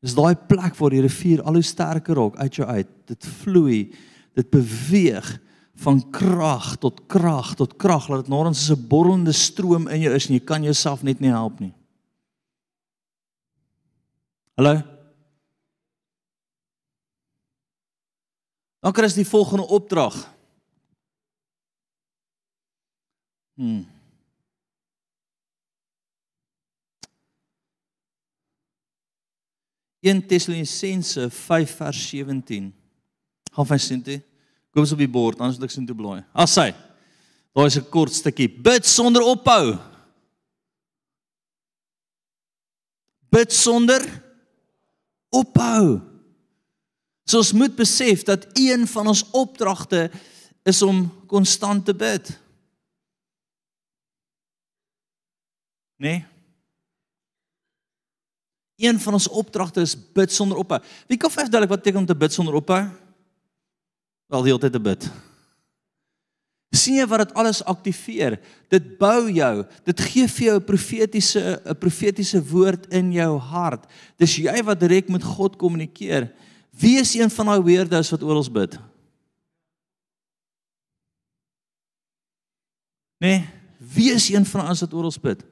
Dis 0.00 0.14
daai 0.14 0.34
plek 0.34 0.76
waar 0.78 0.90
die 0.90 1.02
rivier 1.04 1.42
al 1.42 1.58
hoe 1.58 1.62
sterker 1.62 2.14
raak 2.14 2.36
uit 2.36 2.54
jou 2.54 2.68
uit. 2.68 2.88
Dit 3.06 3.26
vloei, 3.26 3.90
dit 4.34 4.50
beweeg 4.50 5.38
van 5.78 6.10
krag 6.10 6.76
tot 6.82 7.06
krag 7.06 7.54
tot 7.54 7.76
krag 7.78 8.08
dat 8.10 8.24
dit 8.24 8.32
nêrens 8.32 8.58
soos 8.66 8.78
'n 8.78 8.88
borrelende 8.88 9.32
stroom 9.32 9.88
in 9.88 10.00
jou 10.00 10.14
is 10.14 10.26
en 10.26 10.34
jy 10.34 10.44
kan 10.44 10.62
jouself 10.62 11.02
net 11.02 11.20
nie 11.20 11.30
help 11.30 11.60
nie. 11.60 11.74
Hallo. 14.56 14.82
Dan 18.80 18.92
kry 18.92 19.06
jy 19.06 19.14
die 19.22 19.30
volgende 19.30 19.66
opdrag. 19.66 20.34
Hmm. 23.54 23.86
In 30.00 30.26
Tessalonisense 30.26 31.30
5 31.30 31.76
vers 31.76 32.08
17. 32.08 32.74
Gaan 33.52 33.66
van 33.66 33.78
sien 33.78 34.02
toe. 34.02 34.27
Kom 34.72 34.84
ons 34.84 34.92
op 34.92 35.00
die 35.00 35.10
bord, 35.10 35.40
anders 35.40 35.58
moet 35.58 35.68
ek 35.68 35.74
sien 35.74 35.86
toe 35.88 35.96
blaai. 35.96 36.22
As 36.36 36.56
hy. 36.60 36.70
Daar 37.56 37.66
is 37.66 37.78
'n 37.78 37.90
kort 37.90 38.12
stukkie. 38.12 38.48
Bid 38.48 38.86
sonder 38.86 39.22
ophou. 39.22 39.78
Bid 43.30 43.52
sonder 43.52 44.02
ophou. 45.30 46.00
So 47.28 47.38
ons 47.38 47.52
moet 47.52 47.76
besef 47.76 48.22
dat 48.24 48.46
een 48.56 48.86
van 48.86 49.06
ons 49.06 49.24
opdragte 49.30 50.10
is 50.64 50.82
om 50.82 51.26
konstant 51.26 51.84
te 51.84 51.94
bid. 51.94 52.30
Nee? 55.96 56.24
Een 58.76 59.00
van 59.00 59.12
ons 59.12 59.28
opdragte 59.28 59.80
is 59.80 59.96
bid 60.12 60.32
sonder 60.32 60.56
ophou. 60.56 60.80
Wie 61.06 61.18
kan 61.18 61.30
verduidelik 61.30 61.68
wat 61.68 61.82
beteken 61.82 62.00
om 62.00 62.06
te 62.06 62.16
bid 62.16 62.32
sonder 62.32 62.54
ophou? 62.54 63.07
Wel 64.28 64.44
die 64.44 64.52
hele 64.52 64.60
tyd 64.60 64.76
te 64.76 64.82
bid. 64.82 65.08
Sien 66.76 66.98
jy 66.98 67.06
wat 67.08 67.22
dit 67.24 67.36
alles 67.40 67.62
aktiveer? 67.64 68.36
Dit 68.68 68.90
bou 69.00 69.30
jou. 69.32 69.52
Dit 69.88 70.02
gee 70.04 70.28
vir 70.28 70.44
jou 70.46 70.56
'n 70.58 70.64
profetiese 70.64 71.60
'n 71.64 71.78
profetiese 71.80 72.42
woord 72.44 72.86
in 72.92 73.12
jou 73.12 73.38
hart. 73.38 73.86
Dis 74.18 74.36
jy 74.36 74.62
wat 74.62 74.80
direk 74.80 75.08
met 75.08 75.22
God 75.22 75.56
kommunikeer. 75.56 76.30
Wie 76.70 76.98
is 76.98 77.14
een 77.14 77.30
van 77.30 77.46
daai 77.46 77.62
weerdes 77.62 78.10
wat 78.10 78.22
oral 78.22 78.50
bid? 78.52 78.78
Nee, 83.18 83.48
wie 83.78 84.12
is 84.12 84.28
een 84.28 84.44
van 84.44 84.68
ons 84.68 84.80
wat 84.80 84.94
oral 84.94 85.14
bid? 85.22 85.44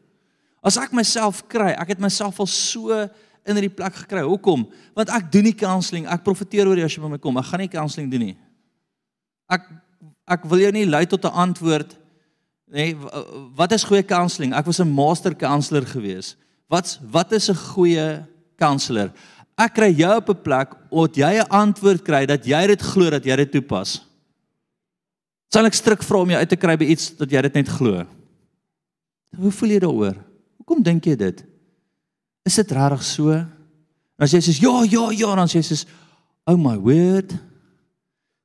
As 0.62 0.76
ek 0.76 0.92
myself 0.92 1.46
kry, 1.48 1.72
ek 1.72 1.88
het 1.88 1.98
myself 1.98 2.38
al 2.40 2.46
so 2.46 2.92
in 3.46 3.54
hierdie 3.54 3.74
plek 3.74 3.94
gekry. 3.94 4.22
Hoekom? 4.22 4.66
Want 4.94 5.08
ek 5.08 5.32
doen 5.32 5.42
nie 5.42 5.54
counselling. 5.54 6.06
Ek 6.06 6.22
profeteer 6.22 6.66
oor 6.66 6.76
jy 6.76 6.84
as 6.84 6.94
jy 6.94 7.02
by 7.02 7.08
my 7.08 7.18
kom. 7.18 7.36
Ek 7.38 7.44
gaan 7.44 7.60
nie 7.60 7.68
counselling 7.68 8.10
doen 8.10 8.20
nie. 8.20 8.36
Ek 9.48 9.62
ek 10.26 10.44
wil 10.50 10.58
jou 10.58 10.72
nie 10.72 10.86
lei 10.86 11.06
tot 11.06 11.24
'n 11.24 11.32
antwoord 11.32 11.96
nee, 12.72 12.96
wat 13.54 13.72
is 13.72 13.84
goeie 13.84 14.02
counselling? 14.02 14.54
Ek 14.54 14.66
was 14.66 14.80
'n 14.80 14.90
master 14.90 15.34
counselor 15.34 15.86
gewees. 15.86 16.36
Wat 16.68 16.98
wat 17.10 17.32
is 17.32 17.50
'n 17.50 17.54
goeie 17.54 18.26
counselor? 18.58 19.12
Ek 19.56 19.74
kry 19.74 19.92
jou 19.94 20.16
op 20.16 20.28
'n 20.28 20.42
plek 20.42 20.74
waar 20.90 21.08
jy 21.08 21.40
'n 21.40 21.48
antwoord 21.48 22.02
kry 22.02 22.26
dat 22.26 22.44
jy 22.44 22.66
dit 22.66 22.82
glo 22.82 23.10
dat 23.10 23.24
jy 23.24 23.36
dit 23.36 23.52
toepas. 23.52 24.02
Sal 25.48 25.66
ek 25.66 25.74
stryk 25.74 26.02
vra 26.02 26.18
om 26.18 26.30
jou 26.30 26.38
uit 26.38 26.48
te 26.48 26.56
kry 26.56 26.76
by 26.76 26.84
iets 26.84 27.16
dat 27.16 27.30
jy 27.30 27.42
dit 27.42 27.54
net 27.54 27.68
glo? 27.68 28.06
Hoe 29.36 29.50
voel 29.50 29.70
jy 29.70 29.78
daaroor? 29.78 30.16
Hoekom 30.58 30.82
dink 30.82 31.04
jy 31.04 31.16
dit? 31.16 31.44
Is 32.44 32.54
dit 32.54 32.72
regtig 32.72 33.02
so? 33.02 33.46
As 34.18 34.32
jy 34.32 34.40
sê 34.40 34.52
ja, 34.60 34.84
ja, 34.84 35.10
ja, 35.12 35.34
dan 35.34 35.48
sê 35.48 35.60
jy 35.60 35.62
sê 35.62 35.86
oh 36.46 36.56
my 36.56 36.76
word. 36.76 37.32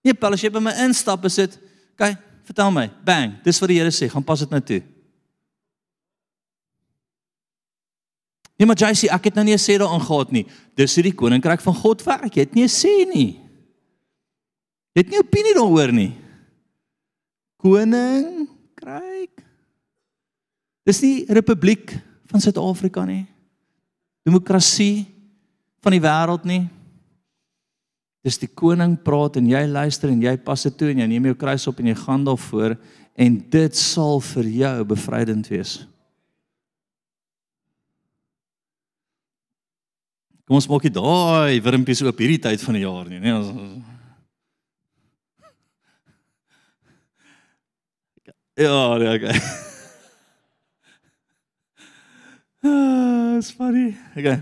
Nee, 0.02 0.14
Paul, 0.14 0.34
as 0.34 0.42
jy 0.42 0.50
by 0.50 0.62
my 0.64 0.74
instap 0.88 1.26
is 1.30 1.38
dit, 1.38 1.58
kyk, 2.00 2.18
vertel 2.50 2.72
my, 2.74 2.88
bang, 3.06 3.36
dis 3.46 3.60
wat 3.62 3.70
die 3.70 3.78
Here 3.78 3.94
sê, 3.94 4.10
gaan 4.10 4.26
pas 4.26 4.42
dit 4.42 4.50
nou 4.50 4.62
toe. 4.66 4.82
Nee, 8.62 8.68
maar 8.70 8.78
jy 8.78 8.92
sê 8.94 9.08
ek 9.10 9.30
het 9.30 9.38
nou 9.38 9.46
nie 9.46 9.58
'n 9.58 9.62
sê 9.62 9.78
daarin 9.78 10.06
gehad 10.06 10.32
nie. 10.32 10.46
Dis 10.78 10.94
hoe 10.94 11.04
die 11.04 11.18
koninkryk 11.18 11.62
van 11.62 11.74
God 11.74 12.04
werk. 12.06 12.36
Jy 12.36 12.42
het 12.46 12.54
nie 12.54 12.64
'n 12.64 12.70
sê 12.70 13.10
nie. 13.10 13.42
Jy 14.94 15.02
het 15.02 15.10
nie 15.10 15.18
opinie 15.18 15.54
daaroor 15.56 15.92
nie. 15.92 16.14
Koning, 17.58 18.48
kryk. 18.76 19.42
Dis 20.86 21.02
nie 21.02 21.26
republiek 21.26 21.94
van 22.28 22.42
Suid-Afrika 22.42 23.06
nie. 23.06 23.26
Demokrasie 24.24 25.08
van 25.82 25.92
die 25.92 26.02
wêreld 26.02 26.46
nie. 26.46 26.70
Dis 28.22 28.38
die 28.38 28.50
koning 28.50 28.94
praat 29.02 29.40
en 29.40 29.48
jy 29.50 29.62
luister 29.66 30.12
en 30.14 30.22
jy 30.22 30.36
pas 30.46 30.68
dit 30.68 30.76
toe 30.78 30.92
en 30.92 31.00
jy 31.02 31.08
neem 31.10 31.32
jou 31.32 31.38
kruis 31.42 31.66
op 31.70 31.80
en 31.82 31.90
jy 31.90 31.96
gaan 32.04 32.26
daarvoor 32.28 32.76
en 33.22 33.38
dit 33.54 33.78
sal 33.78 34.22
vir 34.32 34.52
jou 34.62 34.76
bevrydend 34.94 35.50
wees. 35.50 35.80
Kom 40.46 40.60
ons 40.60 40.68
maak 40.70 40.86
nie 40.86 40.94
daai 40.94 41.62
wurmpies 41.64 42.04
oop 42.06 42.22
hierdie 42.22 42.42
tyd 42.44 42.62
van 42.66 42.78
die 42.78 42.84
jaar 42.84 43.10
nie, 43.10 43.22
nee. 43.24 43.34
Ja, 48.60 48.98
nee, 49.00 49.10
ah, 49.10 49.16
okay. 49.16 49.36
Ah, 52.62 52.70
uh, 52.70 53.42
sorry. 53.42 53.96
Okay. 54.14 54.38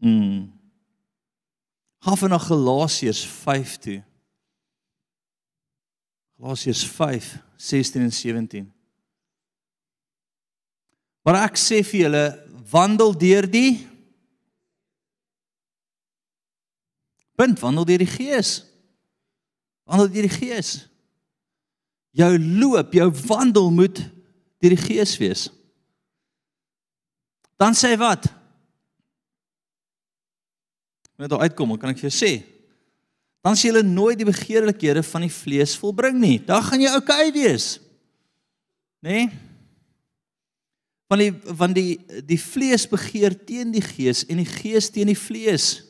Mm. 0.00 0.59
Gaan 2.00 2.16
van 2.16 2.32
na 2.32 2.38
Galasiërs 2.38 3.26
5 3.26 3.76
toe. 3.76 3.98
Galasiërs 6.40 6.84
5 6.86 7.38
16 7.56 8.00
en 8.00 8.12
17. 8.12 8.72
Maar 11.22 11.42
ek 11.44 11.60
sê 11.60 11.82
vir 11.84 12.06
julle, 12.06 12.24
wandel 12.72 13.12
deur 13.20 13.44
die 13.50 13.82
punt, 17.36 17.60
wandel 17.60 17.84
deur 17.84 18.00
die 18.00 18.08
Gees. 18.08 18.54
Wandel 19.84 20.08
deur 20.14 20.28
die 20.28 20.38
Gees. 20.38 20.72
Jou 22.16 22.32
loop, 22.40 22.96
jou 22.96 23.10
wandel 23.28 23.68
moet 23.76 24.00
deur 24.60 24.72
die 24.72 24.80
Gees 24.80 25.18
wees. 25.20 25.50
Dan 27.60 27.76
sê 27.76 27.92
wat? 28.00 28.24
Net 31.20 31.28
daar 31.28 31.44
uitkom, 31.44 31.76
kan 31.76 31.92
ek 31.92 32.00
vir 32.00 32.08
jou 32.08 32.16
sê. 32.16 32.32
Dan 33.44 33.56
sal 33.56 33.76
jy 33.76 33.84
nooit 33.84 34.18
die 34.20 34.28
begeerlikhede 34.28 35.02
van 35.04 35.24
die 35.26 35.32
vlees 35.32 35.76
volbring 35.80 36.16
nie. 36.20 36.38
Dan 36.44 36.64
gaan 36.64 36.80
jy 36.80 36.92
oukei 36.96 37.28
okay 37.28 37.34
wees. 37.36 37.68
Né? 39.04 39.12
Nee? 39.12 39.30
Want 41.10 41.24
die 41.24 41.54
want 41.58 41.74
die 41.74 42.22
die 42.28 42.38
vlees 42.38 42.84
begeer 42.86 43.34
teen 43.34 43.72
die 43.74 43.82
gees 43.82 44.22
en 44.30 44.38
die 44.38 44.46
gees 44.46 44.86
teen 44.94 45.10
die 45.10 45.18
vlees. 45.18 45.80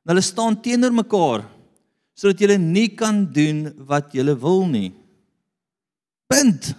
En 0.00 0.14
hulle 0.14 0.24
staan 0.24 0.56
teenoor 0.64 0.94
mekaar 0.96 1.44
sodat 2.16 2.40
jy 2.40 2.56
nie 2.56 2.88
kan 2.96 3.26
doen 3.28 3.66
wat 3.84 4.14
jy 4.16 4.24
wil 4.40 4.64
nie. 4.70 4.94
Punt. 6.32 6.70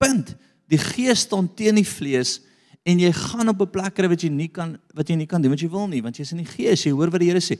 Punt. 0.00 0.32
Die 0.72 0.80
gees 0.80 1.26
staan 1.26 1.50
teen 1.52 1.76
die 1.76 1.84
vlees 1.84 2.38
en 2.84 2.98
jy 2.98 3.12
gaan 3.12 3.48
op 3.48 3.60
'n 3.60 3.70
plek 3.70 3.94
kry 3.94 4.08
wat 4.08 4.22
jy 4.22 4.30
nie 4.30 4.48
kan 4.48 4.78
wat 4.94 5.08
jy 5.08 5.16
nie 5.16 5.26
kan 5.26 5.42
doen 5.42 5.50
wat 5.50 5.60
jy 5.60 5.68
wil 5.68 5.88
nie 5.88 6.02
want 6.02 6.16
jy's 6.16 6.32
in 6.32 6.38
die 6.38 6.52
gees. 6.56 6.84
Jy 6.84 6.92
hoor 6.92 7.10
wat 7.10 7.20
die 7.20 7.28
Here 7.28 7.40
sê. 7.40 7.58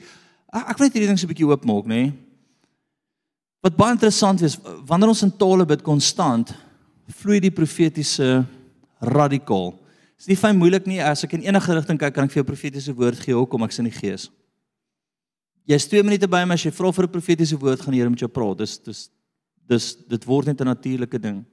Ek 0.52 0.78
wil 0.78 0.86
net 0.86 0.94
hierdie 0.94 1.06
ding 1.06 1.18
so 1.18 1.26
'n 1.26 1.34
bietjie 1.34 1.46
oopmaak, 1.46 1.86
nê? 1.86 2.12
Wat 3.62 3.76
baie 3.76 3.92
interessant 3.92 4.40
is, 4.42 4.56
wanneer 4.86 5.08
ons 5.08 5.22
in 5.22 5.30
tale 5.30 5.66
bid 5.66 5.82
konstant, 5.82 6.54
vloei 7.08 7.40
die 7.40 7.50
profetiese 7.50 8.46
radikaal. 9.00 9.72
Dit 9.72 10.20
is 10.24 10.28
nie 10.28 10.36
fyn 10.36 10.56
moeilik 10.56 10.86
nie 10.86 11.00
as 11.00 11.24
ek 11.24 11.34
in 11.34 11.42
enige 11.42 11.74
rigting 11.74 11.98
kyk 11.98 12.14
kan 12.14 12.24
ek 12.24 12.30
vir 12.30 12.42
jou 12.42 12.48
profetiese 12.52 12.94
woord 12.96 13.20
gee 13.20 13.34
hoekom 13.34 13.62
ek 13.62 13.72
sin 13.72 13.84
die 13.84 13.94
gees. 13.94 14.30
Jy's 15.68 15.86
2 15.86 16.02
minute 16.02 16.26
by 16.26 16.44
my 16.44 16.54
as 16.54 16.64
jy 16.64 16.72
vra 16.72 16.92
vir 16.92 17.04
'n 17.04 17.12
profetiese 17.12 17.56
woord 17.60 17.80
gaan 17.80 17.92
die 17.92 18.00
Here 18.00 18.10
met 18.10 18.18
jou 18.18 18.28
praat. 18.28 18.58
Dis 18.58 18.78
dis 18.78 19.10
dis 19.68 19.94
dit 20.08 20.24
word 20.24 20.46
net 20.46 20.60
'n 20.60 20.64
natuurlike 20.64 21.20
ding. 21.20 21.44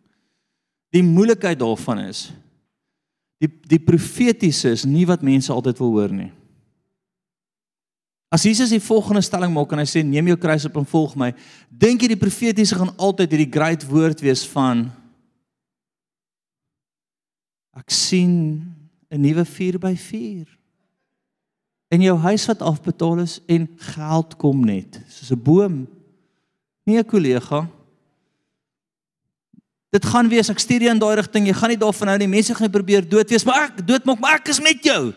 Die 0.91 1.03
moeilikheid 1.03 1.60
daarvan 1.60 1.99
is 2.10 2.32
die 3.41 3.50
die 3.69 3.80
profetiese 3.80 4.71
is 4.73 4.86
nie 4.86 5.06
wat 5.06 5.21
mense 5.21 5.54
altyd 5.54 5.80
wil 5.80 5.91
hoor 5.97 6.13
nie. 6.13 6.32
As 8.34 8.43
Jesus 8.43 8.73
die 8.73 8.84
volgende 8.84 9.21
stelling 9.23 9.54
maak 9.54 9.71
en 9.71 9.80
hy 9.80 9.88
sê 9.88 10.04
neem 10.04 10.34
jou 10.34 10.38
kruis 10.38 10.65
op 10.67 10.76
en 10.76 10.88
volg 10.88 11.15
my, 11.15 11.32
dink 11.71 12.02
jy 12.02 12.10
die 12.12 12.19
profetiese 12.19 12.76
gaan 12.76 12.91
altyd 12.97 13.32
hierdie 13.32 13.54
great 13.54 13.86
woord 13.88 14.23
wees 14.26 14.43
van 14.52 14.88
Ek 17.78 17.93
sien 17.93 18.73
'n 19.13 19.21
nuwe 19.21 19.45
4x4. 19.45 20.47
En 21.93 22.02
jou 22.02 22.17
huis 22.17 22.45
wat 22.45 22.62
afbetaal 22.62 23.19
is 23.19 23.39
en 23.47 23.69
geld 23.78 24.36
kom 24.36 24.65
net 24.65 25.02
soos 25.08 25.32
'n 25.32 25.43
boom. 25.43 25.88
Nie 26.86 26.97
'n 26.97 27.06
kollega. 27.06 27.69
Dit 29.95 30.06
gaan 30.06 30.28
wees 30.28 30.50
ek 30.52 30.60
stuur 30.60 30.84
jou 30.84 30.91
in 30.91 31.00
daai 31.00 31.15
rigting. 31.21 31.47
Jy 31.47 31.56
gaan 31.56 31.71
nie 31.71 31.80
daarvan 31.80 32.12
hou 32.12 32.17
nie. 32.19 32.30
Mense 32.32 32.56
gaan 32.56 32.71
probeer 32.71 33.08
dood 33.08 33.32
wees, 33.32 33.45
maar 33.47 33.69
ek 33.69 33.80
doodmaak, 33.88 34.19
maar 34.19 34.39
ek 34.41 34.52
is 34.52 34.60
met 34.63 34.84
jou. 34.84 35.13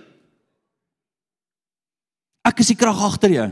Ek 2.47 2.63
is 2.63 2.71
die 2.71 2.79
krag 2.79 3.01
agter 3.11 3.35
jou. 3.35 3.49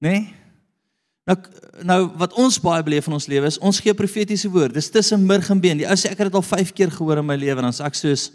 Nee? 0.00 0.28
Nou 1.28 1.36
nou 1.86 2.00
wat 2.20 2.34
ons 2.36 2.58
baie 2.60 2.82
beleef 2.84 3.06
in 3.08 3.16
ons 3.16 3.26
lewe 3.30 3.48
is 3.48 3.56
ons 3.64 3.78
gee 3.80 3.94
profetiese 3.96 4.48
woord. 4.52 4.74
Dis 4.76 4.90
tussen 4.92 5.22
murg 5.24 5.48
en 5.52 5.60
been. 5.60 5.78
Die 5.80 5.88
ou 5.88 5.96
sê 5.96 6.10
ek 6.10 6.20
het 6.20 6.28
dit 6.28 6.36
al 6.36 6.44
5 6.44 6.72
keer 6.76 6.92
gehoor 6.92 7.20
in 7.22 7.28
my 7.28 7.36
lewe 7.40 7.60
en 7.60 7.68
dan 7.68 7.76
sê 7.76 7.86
ek 7.86 7.96
soos 7.96 8.26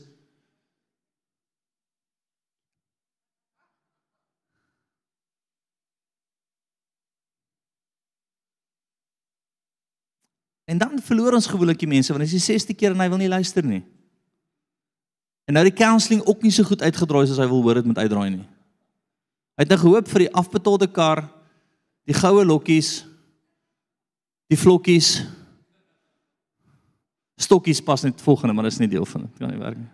En 10.66 10.80
dan 10.82 10.98
verloor 11.02 11.38
ons 11.38 11.48
gewoonlik 11.48 11.80
die 11.84 11.90
mense 11.90 12.14
want 12.14 12.26
dit 12.26 12.34
is 12.34 12.42
die 12.42 12.56
6ste 12.56 12.74
keer 12.78 12.96
en 12.96 13.04
hy 13.04 13.10
wil 13.12 13.22
nie 13.22 13.30
luister 13.30 13.66
nie. 13.66 13.84
En 15.46 15.54
nou 15.58 15.64
die 15.68 15.76
counselling 15.78 16.24
ook 16.26 16.42
nie 16.42 16.54
so 16.54 16.66
goed 16.66 16.82
uitgedraai 16.82 17.26
soos 17.28 17.42
hy 17.42 17.48
wil 17.50 17.62
hoor 17.62 17.82
dit 17.82 17.86
moet 17.86 18.02
uitdraai 18.02 18.30
nie. 18.40 18.46
Hy 19.56 19.64
het 19.64 19.72
nou 19.72 19.80
gehoop 19.84 20.10
vir 20.12 20.26
die 20.26 20.34
afbetaalde 20.42 20.88
kar 20.92 21.28
die 22.06 22.18
goue 22.18 22.46
lokkies 22.46 23.04
die 24.52 24.60
vlokkies 24.60 25.24
stokkies 27.42 27.82
pas 27.84 28.06
net 28.06 28.22
volgende 28.24 28.54
maar 28.56 28.68
dis 28.70 28.80
nie 28.80 28.90
deel 28.92 29.06
van 29.10 29.26
dit 29.26 29.42
kan 29.42 29.52
nie 29.52 29.62
werk 29.62 29.80
nie 29.80 29.92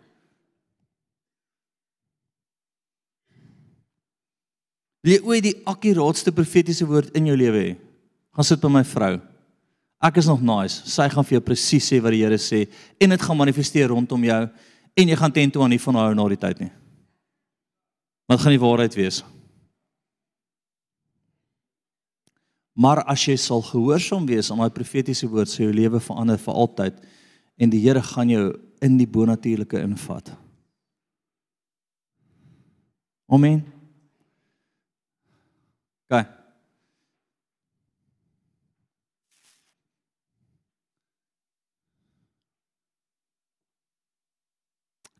Wie 5.01 5.17
ooit 5.25 5.41
die 5.41 5.55
akkuraatste 5.65 6.29
profetiese 6.29 6.86
woord 6.86 7.15
in 7.17 7.31
jou 7.31 7.38
lewe 7.39 7.63
hê 7.63 7.71
gaan 8.36 8.47
sit 8.47 8.62
by 8.62 8.69
my 8.69 8.84
vrou 8.86 9.15
ek 10.01 10.21
is 10.21 10.29
nog 10.29 10.41
nice 10.41 10.81
sy 10.89 11.09
gaan 11.09 11.27
vir 11.27 11.39
jou 11.39 11.45
presies 11.45 11.89
sê 11.91 12.01
wat 12.01 12.15
die 12.15 12.23
Here 12.23 12.39
sê 12.41 12.65
en 12.99 13.15
dit 13.15 13.21
gaan 13.21 13.37
manifesteer 13.37 13.91
rondom 13.93 14.23
jou 14.25 14.41
en 14.97 15.13
jy 15.13 15.17
gaan 15.17 15.35
teen 15.35 15.51
toe 15.51 15.63
aan 15.63 15.73
nie 15.73 15.81
van 15.81 15.99
haar 16.01 16.15
na 16.15 16.27
die 16.29 16.41
tyd 16.41 16.65
nie 16.65 16.73
wat 18.31 18.41
gaan 18.41 18.55
die 18.55 18.63
waarheid 18.63 18.95
wees 18.95 19.21
Maar 22.81 23.03
as 23.03 23.23
jy 23.27 23.35
sal 23.39 23.61
gehoorsaam 23.65 24.25
wees 24.29 24.49
aan 24.51 24.61
daai 24.63 24.71
profetiese 24.73 25.27
woord, 25.29 25.49
sal 25.51 25.67
jou 25.67 25.73
lewe 25.75 25.99
verander 25.99 26.39
vir 26.39 26.59
altyd 26.63 27.01
en 27.61 27.73
die 27.73 27.81
Here 27.83 28.01
gaan 28.01 28.31
jou 28.31 28.45
in 28.81 28.97
die 28.97 29.07
bonatuurlike 29.07 29.81
invat. 29.83 30.31
Amen. 33.31 33.61
Gaan. 36.11 36.40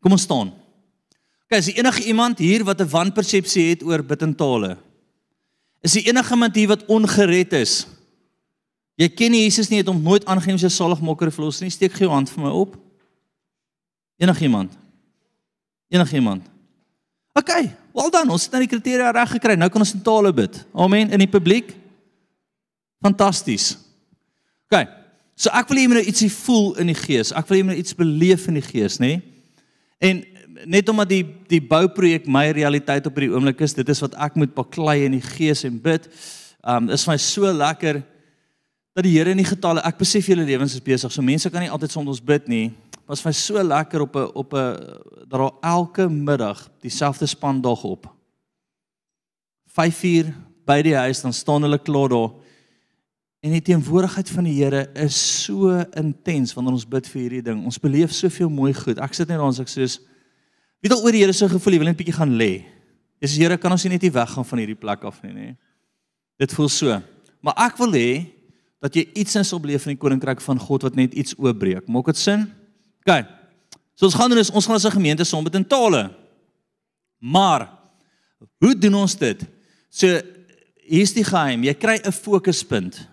Kom 0.02 0.12
ons 0.16 0.26
staan. 0.26 0.50
Okay, 1.46 1.60
is 1.62 1.70
enige 1.72 2.04
iemand 2.10 2.38
hier 2.42 2.64
wat 2.64 2.80
'n 2.80 2.88
wanpersepsie 2.88 3.68
het 3.70 3.82
oor 3.82 4.02
bid 4.02 4.22
in 4.22 4.34
tale? 4.34 4.76
Is 5.80 5.92
die 5.92 6.06
enige 6.08 6.34
iemand 6.34 6.54
hier 6.54 6.68
wat 6.68 6.84
ongered 6.86 7.52
is? 7.52 7.86
Jy 8.94 9.08
ken 9.08 9.30
nie 9.30 9.42
Jesus 9.42 9.68
nie, 9.68 9.78
het 9.78 9.86
hom 9.86 10.02
nooit 10.02 10.24
aangeneem 10.24 10.54
as 10.54 10.66
jou 10.66 10.70
saligmaker 10.70 11.32
verlos 11.32 11.60
nie. 11.60 11.70
Steek 11.70 11.92
gou 11.92 12.06
jou 12.06 12.12
hand 12.12 12.30
vir 12.30 12.44
my 12.44 12.50
op. 12.50 12.76
Enigiemand? 14.18 14.72
Enigiemand? 15.88 16.46
OK, 17.32 17.50
wel 17.92 18.10
dan, 18.10 18.30
ons 18.30 18.42
het 18.42 18.52
nou 18.52 18.60
die 18.60 18.68
kriteria 18.68 19.10
reg 19.10 19.30
gekry. 19.30 19.54
Nou 19.54 19.70
kan 19.72 19.80
ons 19.80 19.94
in 19.94 20.02
tale 20.04 20.32
bid. 20.32 20.66
Amen 20.74 21.10
in 21.10 21.18
die 21.18 21.30
publiek. 21.30 21.72
Fantasties. 23.02 23.78
OK. 24.68 24.84
So 25.34 25.50
ek 25.50 25.68
wil 25.68 25.78
hê 25.78 25.82
jy 25.86 25.88
moet 25.88 26.00
nou 26.02 26.06
ietsie 26.06 26.30
voel 26.30 26.74
in 26.82 26.92
die 26.92 26.98
gees. 26.98 27.32
Ek 27.32 27.48
wil 27.48 27.56
hê 27.56 27.62
jy 27.62 27.66
moet 27.66 27.74
nou 27.74 27.82
iets 27.82 27.96
beleef 27.96 28.46
in 28.52 28.60
die 28.60 28.66
gees, 28.66 28.98
nê? 29.02 29.16
En 30.02 30.22
net 30.66 30.88
omdat 30.88 31.10
die 31.10 31.22
die 31.50 31.60
bouprojek 31.62 32.26
my 32.26 32.48
realiteit 32.54 33.06
op 33.06 33.18
hierdie 33.18 33.34
oomblik 33.34 33.60
is, 33.62 33.74
dit 33.76 33.88
is 33.88 34.02
wat 34.02 34.16
ek 34.26 34.38
moet 34.40 34.54
baklei 34.56 35.02
in 35.06 35.16
die 35.16 35.24
gees 35.24 35.62
en 35.68 35.78
bid. 35.82 36.08
Um 36.62 36.90
is 36.94 37.06
my 37.06 37.18
so 37.20 37.50
lekker 37.52 38.02
dat 38.92 39.06
die 39.06 39.14
Here 39.14 39.32
in 39.32 39.40
die 39.40 39.48
getalle, 39.48 39.80
ek 39.88 40.00
besef 40.02 40.26
julle 40.28 40.44
lewens 40.44 40.74
is 40.76 40.84
besig. 40.84 41.12
So 41.12 41.24
mense 41.24 41.50
kan 41.50 41.64
nie 41.64 41.72
altyd 41.72 41.94
soms 41.94 42.12
ons 42.12 42.24
bid 42.24 42.48
nie. 42.50 42.66
Was 43.08 43.22
vir 43.24 43.30
my 43.30 43.36
so 43.36 43.62
lekker 43.62 44.04
op 44.04 44.16
'n 44.16 44.30
op 44.34 44.54
'n 44.54 44.76
dat 45.28 45.38
daar 45.40 45.56
elke 45.62 46.08
middag 46.08 46.68
dieselfde 46.82 47.26
span 47.26 47.60
dag 47.60 47.84
op. 47.84 48.06
5uur 49.72 50.34
by 50.66 50.82
die 50.82 50.94
huis 50.94 51.22
dan 51.22 51.32
staan 51.32 51.62
hulle 51.62 51.78
klaar 51.78 52.08
daar. 52.08 52.30
En 53.42 53.50
die 53.50 53.62
teenwoordigheid 53.62 54.30
van 54.30 54.46
die 54.46 54.54
Here 54.60 54.84
is 55.02 55.16
so 55.42 55.74
intens 55.98 56.52
wanneer 56.54 56.76
ons 56.76 56.86
bid 56.86 57.08
vir 57.10 57.20
hierdie 57.24 57.42
ding. 57.42 57.64
Ons 57.66 57.80
beleef 57.82 58.14
soveel 58.14 58.50
mooi 58.52 58.70
goed. 58.76 59.00
Ek 59.02 59.16
sit 59.18 59.26
net 59.26 59.40
daar 59.40 59.50
en 59.50 59.64
ek 59.64 59.72
sê 59.72 59.88
Wie 60.82 60.90
het 60.90 60.96
al 60.96 61.04
oor 61.06 61.14
die 61.14 61.22
Here 61.22 61.34
se 61.34 61.46
gevoel, 61.46 61.76
jy 61.76 61.78
wil 61.78 61.90
net 61.92 61.98
bietjie 61.98 62.14
gaan 62.16 62.32
lê. 62.38 62.64
Dis 63.22 63.36
Here, 63.38 63.54
kan 63.58 63.70
ons 63.70 63.84
nie 63.86 63.92
net 63.94 64.02
hier 64.02 64.14
weggaan 64.14 64.46
van 64.46 64.62
hierdie 64.62 64.78
plek 64.78 65.04
af 65.06 65.20
nie, 65.22 65.30
nê? 65.30 65.50
Dit 66.42 66.54
voel 66.56 66.70
so. 66.74 66.96
Maar 67.42 67.60
ek 67.68 67.78
wil 67.78 67.94
hê 67.94 68.08
dat 68.82 68.98
jy 68.98 69.04
iets 69.22 69.38
in 69.38 69.46
sou 69.46 69.60
beleef 69.62 69.86
in 69.86 69.94
die 69.94 70.00
koninkryk 70.02 70.42
van 70.42 70.58
God 70.58 70.88
wat 70.88 70.98
net 70.98 71.14
iets 71.14 71.36
oopbreek. 71.38 71.86
Maak 71.86 72.10
dit 72.10 72.18
sin? 72.18 72.48
OK. 73.04 73.14
So 73.94 74.08
ons 74.08 74.18
gaan 74.18 74.34
doen 74.34 74.42
is 74.42 74.50
ons 74.50 74.66
gaan 74.66 74.78
as 74.78 74.86
'n 74.86 74.98
gemeente 74.98 75.24
som 75.24 75.44
met 75.44 75.54
in 75.54 75.66
tale. 75.66 76.10
Maar 77.18 77.70
hoe 78.58 78.74
doen 78.74 78.94
ons 78.94 79.14
dit? 79.14 79.38
So 79.88 80.06
hier's 80.82 81.14
die 81.14 81.24
geheim. 81.24 81.62
Jy 81.62 81.74
kry 81.74 82.00
'n 82.02 82.10
fokuspunt. 82.10 83.06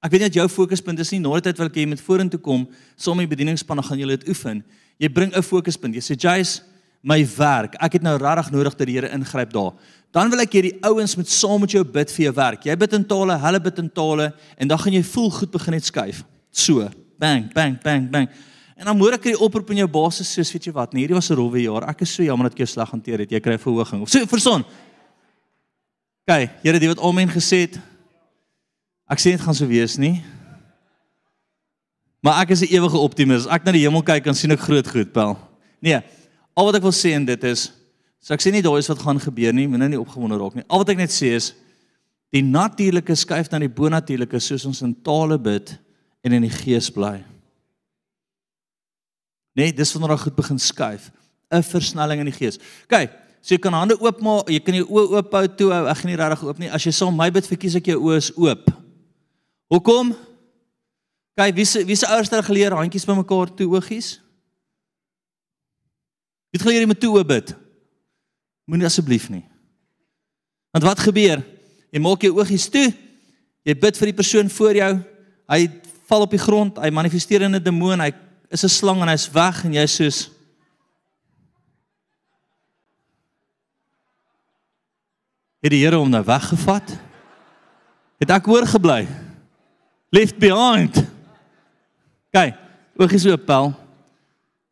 Ek 0.00 0.14
weet 0.14 0.22
net 0.24 0.36
jou 0.38 0.46
fokuspunt 0.48 1.00
is 1.02 1.10
nie 1.12 1.20
nooit 1.20 1.44
tyd 1.44 1.58
wil 1.60 1.68
ek 1.68 1.76
jy 1.76 1.86
met 1.90 2.00
vorentoe 2.00 2.40
kom, 2.40 2.64
saam 2.96 3.18
met 3.20 3.28
die 3.28 3.34
bedieningspan 3.34 3.82
gaan 3.84 4.00
julle 4.00 4.16
dit 4.16 4.30
oefen. 4.32 4.62
Jy 5.00 5.08
bring 5.12 5.32
'n 5.36 5.42
fokuspunt. 5.42 5.94
Jy 5.94 6.00
sê, 6.00 6.16
"Jace, 6.16 6.62
my 7.02 7.26
werk. 7.36 7.76
Ek 7.80 7.92
het 7.92 8.02
nou 8.02 8.16
regtig 8.16 8.50
nodig 8.50 8.76
dat 8.76 8.86
die 8.86 8.94
Here 8.94 9.10
ingryp 9.12 9.52
daar." 9.52 9.72
Dan 10.10 10.30
wil 10.30 10.40
ek 10.40 10.50
hê 10.50 10.62
die 10.62 10.78
ouens 10.82 11.16
moet 11.16 11.28
saam 11.28 11.60
met 11.60 11.70
jou 11.70 11.84
bid 11.84 12.10
vir 12.10 12.24
jou 12.24 12.34
werk. 12.34 12.64
Jy 12.64 12.76
bid 12.76 12.92
in 12.92 13.04
tale, 13.04 13.38
hulle 13.38 13.60
bid 13.60 13.78
in 13.78 13.90
tale 13.90 14.34
en 14.58 14.68
dan 14.68 14.78
gaan 14.78 14.92
jy 14.92 15.02
voel 15.02 15.30
goed 15.30 15.50
begin 15.50 15.72
net 15.74 15.84
skuif. 15.84 16.24
So, 16.50 16.88
bang, 17.18 17.52
bang, 17.52 17.78
bang, 17.82 18.10
bang. 18.10 18.28
En 18.76 18.86
dan 18.86 18.96
moet 18.96 19.12
ek 19.12 19.22
die 19.22 19.38
oproep 19.38 19.70
in 19.70 19.76
jou 19.76 19.86
basis 19.86 20.32
soos 20.32 20.52
weet 20.52 20.64
jy 20.64 20.72
wat, 20.72 20.92
nee, 20.92 21.06
hierdie 21.06 21.14
was 21.14 21.30
'n 21.30 21.36
rowwe 21.36 21.62
jaar. 21.62 21.88
Ek 21.88 22.00
is 22.00 22.14
so 22.14 22.22
jammer 22.22 22.48
dat 22.48 22.52
ek 22.52 22.58
jou 22.58 22.66
sleg 22.66 22.90
hanteer 22.90 23.18
het. 23.18 23.30
Jy 23.30 23.40
kry 23.40 23.58
verhoging. 23.58 24.08
So, 24.08 24.26
verson. 24.26 24.64
Kyk, 26.26 26.50
Here, 26.62 26.78
die 26.78 26.88
wat 26.88 26.98
almen 26.98 27.28
gesê 27.28 27.68
het. 27.68 27.78
Ek 29.10 29.18
sê 29.18 29.34
dit 29.34 29.42
gaan 29.42 29.56
so 29.56 29.66
wees 29.66 29.96
nie. 29.98 30.20
Maar 32.22 32.44
ek 32.44 32.52
is 32.54 32.62
'n 32.62 32.70
ewige 32.70 32.98
optimis. 32.98 33.46
Ek 33.46 33.64
na 33.64 33.72
die 33.72 33.82
hemel 33.82 34.02
kyk 34.02 34.26
en 34.26 34.34
sien 34.34 34.52
ek 34.52 34.60
groot 34.60 34.86
goed, 34.86 35.12
pel. 35.12 35.36
Nee, 35.80 36.00
al 36.54 36.64
wat 36.64 36.76
ek 36.76 36.82
wil 36.82 36.92
sê 36.92 37.14
en 37.16 37.24
dit 37.24 37.44
is 37.44 37.72
so 38.20 38.34
ek 38.34 38.40
sê 38.40 38.52
nie 38.52 38.62
daar 38.62 38.78
is 38.78 38.88
wat 38.88 38.98
gaan 38.98 39.20
gebeur 39.20 39.52
nie, 39.52 39.66
moenie 39.66 39.88
nie 39.88 40.00
opgewonde 40.00 40.36
raak 40.38 40.54
nie. 40.54 40.64
Al 40.68 40.78
wat 40.78 40.88
ek 40.90 40.98
net 40.98 41.10
sê 41.10 41.32
is 41.34 41.54
die 42.30 42.42
natuurlike 42.42 43.14
skuif 43.16 43.50
na 43.50 43.58
die 43.58 43.68
bonatuurlike 43.68 44.38
soos 44.40 44.66
ons 44.66 44.82
in 44.82 44.94
tale 44.94 45.38
bid 45.38 45.78
en 46.22 46.32
in 46.32 46.42
die 46.42 46.52
gees 46.52 46.90
bly. 46.90 47.24
Nee, 49.56 49.72
dis 49.72 49.92
wanneer 49.92 50.14
daar 50.14 50.24
goed 50.24 50.36
begin 50.36 50.58
skuif, 50.58 51.10
'n 51.50 51.62
versnelling 51.62 52.20
in 52.20 52.26
die 52.26 52.38
gees. 52.38 52.58
Kyk, 52.86 53.10
so 53.42 53.54
jy 53.54 53.58
kan 53.58 53.72
hande 53.72 53.96
oopmaak, 53.98 54.48
jy 54.48 54.60
kan 54.60 54.74
jou 54.74 54.86
oë 54.86 55.16
oop 55.16 55.32
hou 55.32 55.48
toe. 55.48 55.72
Ek 55.72 55.96
gaan 55.96 56.10
nie 56.10 56.16
regtig 56.16 56.44
oop 56.44 56.58
nie. 56.58 56.70
As 56.70 56.84
jy 56.84 56.92
saam 56.92 57.16
my 57.16 57.30
bid, 57.30 57.46
verkies 57.46 57.74
ek 57.74 57.86
jou 57.86 58.00
oë 58.00 58.16
is 58.16 58.30
oop. 58.36 58.79
Hoekom? 59.70 60.10
Kyk, 61.38 61.54
wie 61.54 61.64
se 61.64 61.84
wie 61.86 61.96
se 61.96 62.08
ouers 62.10 62.30
het 62.30 62.44
geleer 62.44 62.74
handjies 62.74 63.06
bymekaar 63.06 63.52
toe 63.54 63.68
oogies? 63.70 64.16
Wie 66.50 66.58
het 66.58 66.66
geleer 66.66 66.82
jy 66.82 66.90
met 66.90 67.00
toe 67.00 67.12
oop 67.14 67.28
bid? 67.30 67.54
Moenie 68.66 68.88
asseblief 68.88 69.28
nie. 69.30 69.44
Want 70.74 70.84
wat 70.86 71.04
gebeur? 71.06 71.44
Jy 71.94 72.02
maak 72.02 72.26
jou 72.26 72.34
oogies 72.38 72.66
toe. 72.70 72.88
Jy 73.66 73.76
bid 73.78 73.98
vir 73.98 74.10
die 74.10 74.18
persoon 74.18 74.50
voor 74.50 74.74
jou. 74.74 74.90
Hy 75.50 75.60
val 76.10 76.26
op 76.26 76.34
die 76.34 76.42
grond, 76.42 76.78
hy 76.82 76.90
manifesteer 76.90 77.46
in 77.46 77.54
'n 77.54 77.62
demoon, 77.62 78.00
hy 78.00 78.10
is 78.50 78.64
'n 78.64 78.68
slang 78.68 79.02
en 79.02 79.08
hy's 79.08 79.30
weg 79.30 79.64
en 79.64 79.74
jy 79.74 79.86
soos 79.86 80.30
Het 85.60 85.70
die 85.70 85.84
Here 85.84 85.96
hom 85.96 86.08
nou 86.08 86.24
weggevat? 86.24 86.88
Het 88.16 88.30
ek 88.30 88.48
oorgebly? 88.48 89.29
Left 90.10 90.38
behind. 90.42 90.96
Kyk, 92.34 92.56
oogies 92.98 93.26
oop, 93.30 93.44
Paul. 93.46 93.70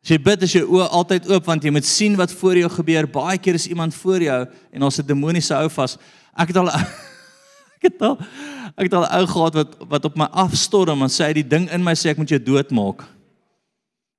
As 0.03 0.11
jy 0.11 0.17
bid, 0.23 0.43
is 0.43 0.55
jou 0.55 0.65
oë 0.77 0.87
altyd 0.95 1.29
oop 1.31 1.47
want 1.47 1.63
jy 1.63 1.71
moet 1.75 1.87
sien 1.87 2.15
wat 2.19 2.31
voor 2.41 2.59
jou 2.59 2.71
gebeur. 2.73 3.07
Baie 3.11 3.39
keer 3.39 3.55
is 3.55 3.67
iemand 3.71 3.95
voor 3.95 4.23
jou 4.23 4.39
en 4.47 4.87
ons 4.87 4.99
het 4.99 5.07
demoniese 5.07 5.55
hou 5.55 5.69
vas. 5.71 5.95
Ek 6.35 6.51
het 6.51 6.59
al 6.59 6.71
ek 7.79 7.87
het 7.87 8.03
al 8.03 8.17
ek 8.75 8.87
het 8.87 8.95
al 8.99 9.07
'n 9.07 9.15
ou 9.15 9.25
gehad 9.31 9.55
wat 9.59 9.79
wat 9.95 10.05
op 10.11 10.19
my 10.19 10.27
afstorm 10.43 11.03
en 11.03 11.11
sê 11.11 11.31
hy 11.31 11.39
die 11.39 11.47
ding 11.47 11.71
in 11.71 11.83
my 11.83 11.95
sê 11.95 12.11
ek 12.11 12.19
moet 12.19 12.31
jou 12.31 12.39
doodmaak. 12.39 13.03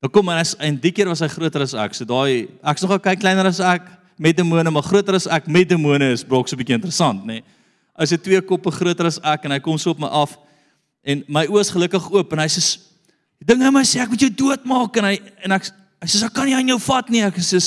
Nou 0.00 0.08
kom 0.12 0.24
maar 0.24 0.40
as 0.40 0.56
en 0.56 0.76
die 0.80 0.92
keer 0.92 1.08
was 1.08 1.20
hy 1.20 1.28
groter 1.28 1.64
as 1.64 1.76
ek. 1.76 1.94
So 1.94 2.04
daai 2.04 2.48
ek's 2.64 2.80
nog 2.80 2.96
'n 2.96 3.00
kyk 3.00 3.20
kleiner 3.20 3.44
as 3.44 3.60
ek 3.60 3.84
met 4.16 4.36
demone, 4.36 4.70
maar 4.70 4.84
groter 4.84 5.14
as 5.14 5.26
ek 5.26 5.48
met 5.48 5.68
demone 5.68 6.12
is 6.12 6.24
brok 6.24 6.48
so 6.48 6.56
'n 6.56 6.60
bietjie 6.60 6.80
interessant, 6.80 7.24
nê. 7.24 7.40
Nee. 7.40 7.42
As 7.96 8.10
hy 8.10 8.16
twee 8.16 8.40
koppe 8.40 8.70
groter 8.70 9.06
as 9.06 9.20
ek 9.20 9.44
en 9.44 9.50
hy 9.50 9.60
kom 9.60 9.76
so 9.76 9.90
op 9.90 9.98
my 10.00 10.08
af 10.08 10.36
en 11.04 11.24
my 11.28 11.46
oë 11.48 11.64
is 11.64 11.72
gelukkig 11.74 12.08
oop 12.12 12.32
en 12.34 12.42
hy 12.42 12.48
sê 12.52 12.62
die 13.40 13.48
ding 13.48 13.62
in 13.64 13.72
my 13.74 13.84
sê 13.88 14.02
ek 14.02 14.10
moet 14.12 14.24
jou 14.26 14.32
doodmaak 14.42 14.98
en 15.00 15.08
hy 15.10 15.14
en 15.46 15.56
ek 15.56 15.70
hy 16.00 16.08
sê 16.08 16.24
ek 16.26 16.34
kan 16.36 16.48
nie 16.48 16.56
aan 16.56 16.72
jou 16.72 16.80
vat 16.88 17.12
nie. 17.12 17.22
Ek 17.26 17.38
sê 17.44 17.60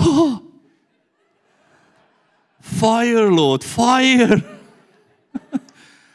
oh, 0.00 0.40
Fire 2.64 3.28
Lord, 3.30 3.64
fire. 3.64 4.40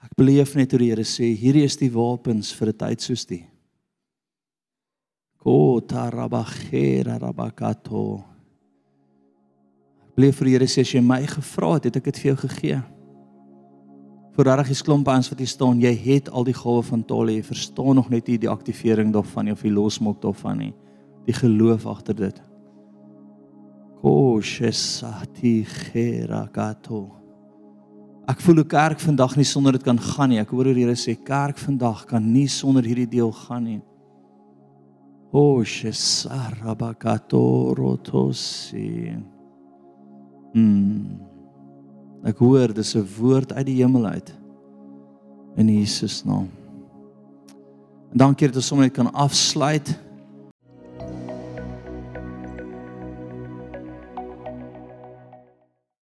Ek 0.02 0.10
beleef 0.18 0.58
net 0.58 0.74
hoe 0.74 0.82
die 0.82 0.90
Here 0.90 1.06
sê, 1.06 1.30
hierdie 1.38 1.62
is 1.68 1.78
die 1.78 1.92
wapens 1.94 2.50
vir 2.58 2.74
'n 2.74 2.78
tyd 2.82 2.98
soos 3.06 3.22
die. 3.24 3.46
Ko 5.38 5.80
tarabachera 5.80 7.22
rabakato. 7.22 8.24
Bleef 10.16 10.42
vir 10.42 10.46
die 10.46 10.54
Here 10.58 10.66
sê 10.66 10.80
as 10.82 10.90
jy 10.90 11.00
my 11.00 11.22
gevra 11.22 11.74
het, 11.74 11.84
het 11.84 11.96
ek 12.02 12.10
dit 12.10 12.18
vir 12.18 12.34
jou 12.34 12.48
gegee. 12.48 12.82
Voordat 14.40 14.70
jy 14.70 14.74
sklomp 14.78 15.08
aan 15.12 15.20
wat 15.20 15.36
jy 15.36 15.46
staan, 15.52 15.82
jy 15.84 15.90
het 16.00 16.30
al 16.32 16.46
die 16.48 16.56
gawe 16.56 16.80
van 16.86 17.02
tale, 17.04 17.34
jy 17.34 17.42
verstaan 17.44 17.98
nog 17.98 18.06
net 18.08 18.24
nie 18.30 18.38
die 18.40 18.48
aktivering 18.48 19.10
daarvan 19.12 19.50
of 19.52 19.60
die 19.60 19.76
losmaak 19.76 20.16
daarvan 20.22 20.58
nie. 20.62 20.72
Die 21.26 21.34
geloof 21.36 21.84
agter 21.84 22.16
dit. 22.16 22.40
Koshesati 24.00 25.68
kherakato. 25.68 27.20
Ek 28.32 28.40
voel 28.40 28.64
'n 28.64 28.66
kerk 28.68 29.00
vandag 29.00 29.36
nie 29.36 29.44
sonder 29.44 29.72
dit 29.72 29.82
kan 29.82 29.98
gaan 29.98 30.28
nie. 30.30 30.40
Ek 30.40 30.48
hoor 30.48 30.64
die 30.64 30.84
Here 30.84 30.96
sê 30.96 31.14
kerk 31.22 31.58
vandag 31.58 32.06
kan 32.06 32.32
nie 32.32 32.48
sonder 32.48 32.82
hierdie 32.82 33.10
deel 33.10 33.32
gaan 33.32 33.64
nie. 33.64 33.82
Koshesarabakato 35.32 37.74
rotosi. 37.74 39.16
Hmm. 40.54 41.29
Ek 42.24 42.38
hoor 42.38 42.72
dis 42.74 42.94
'n 42.96 43.06
woord 43.18 43.52
uit 43.52 43.66
die 43.66 43.80
hemel 43.82 44.06
uit. 44.06 44.34
In 45.56 45.68
Jesus 45.68 46.24
naam. 46.24 46.48
En 48.10 48.18
dankie 48.18 48.46
dat 48.46 48.56
ons 48.56 48.66
sommer 48.66 48.86
net 48.86 48.94
kan 48.94 49.12
afsluit. 49.12 49.98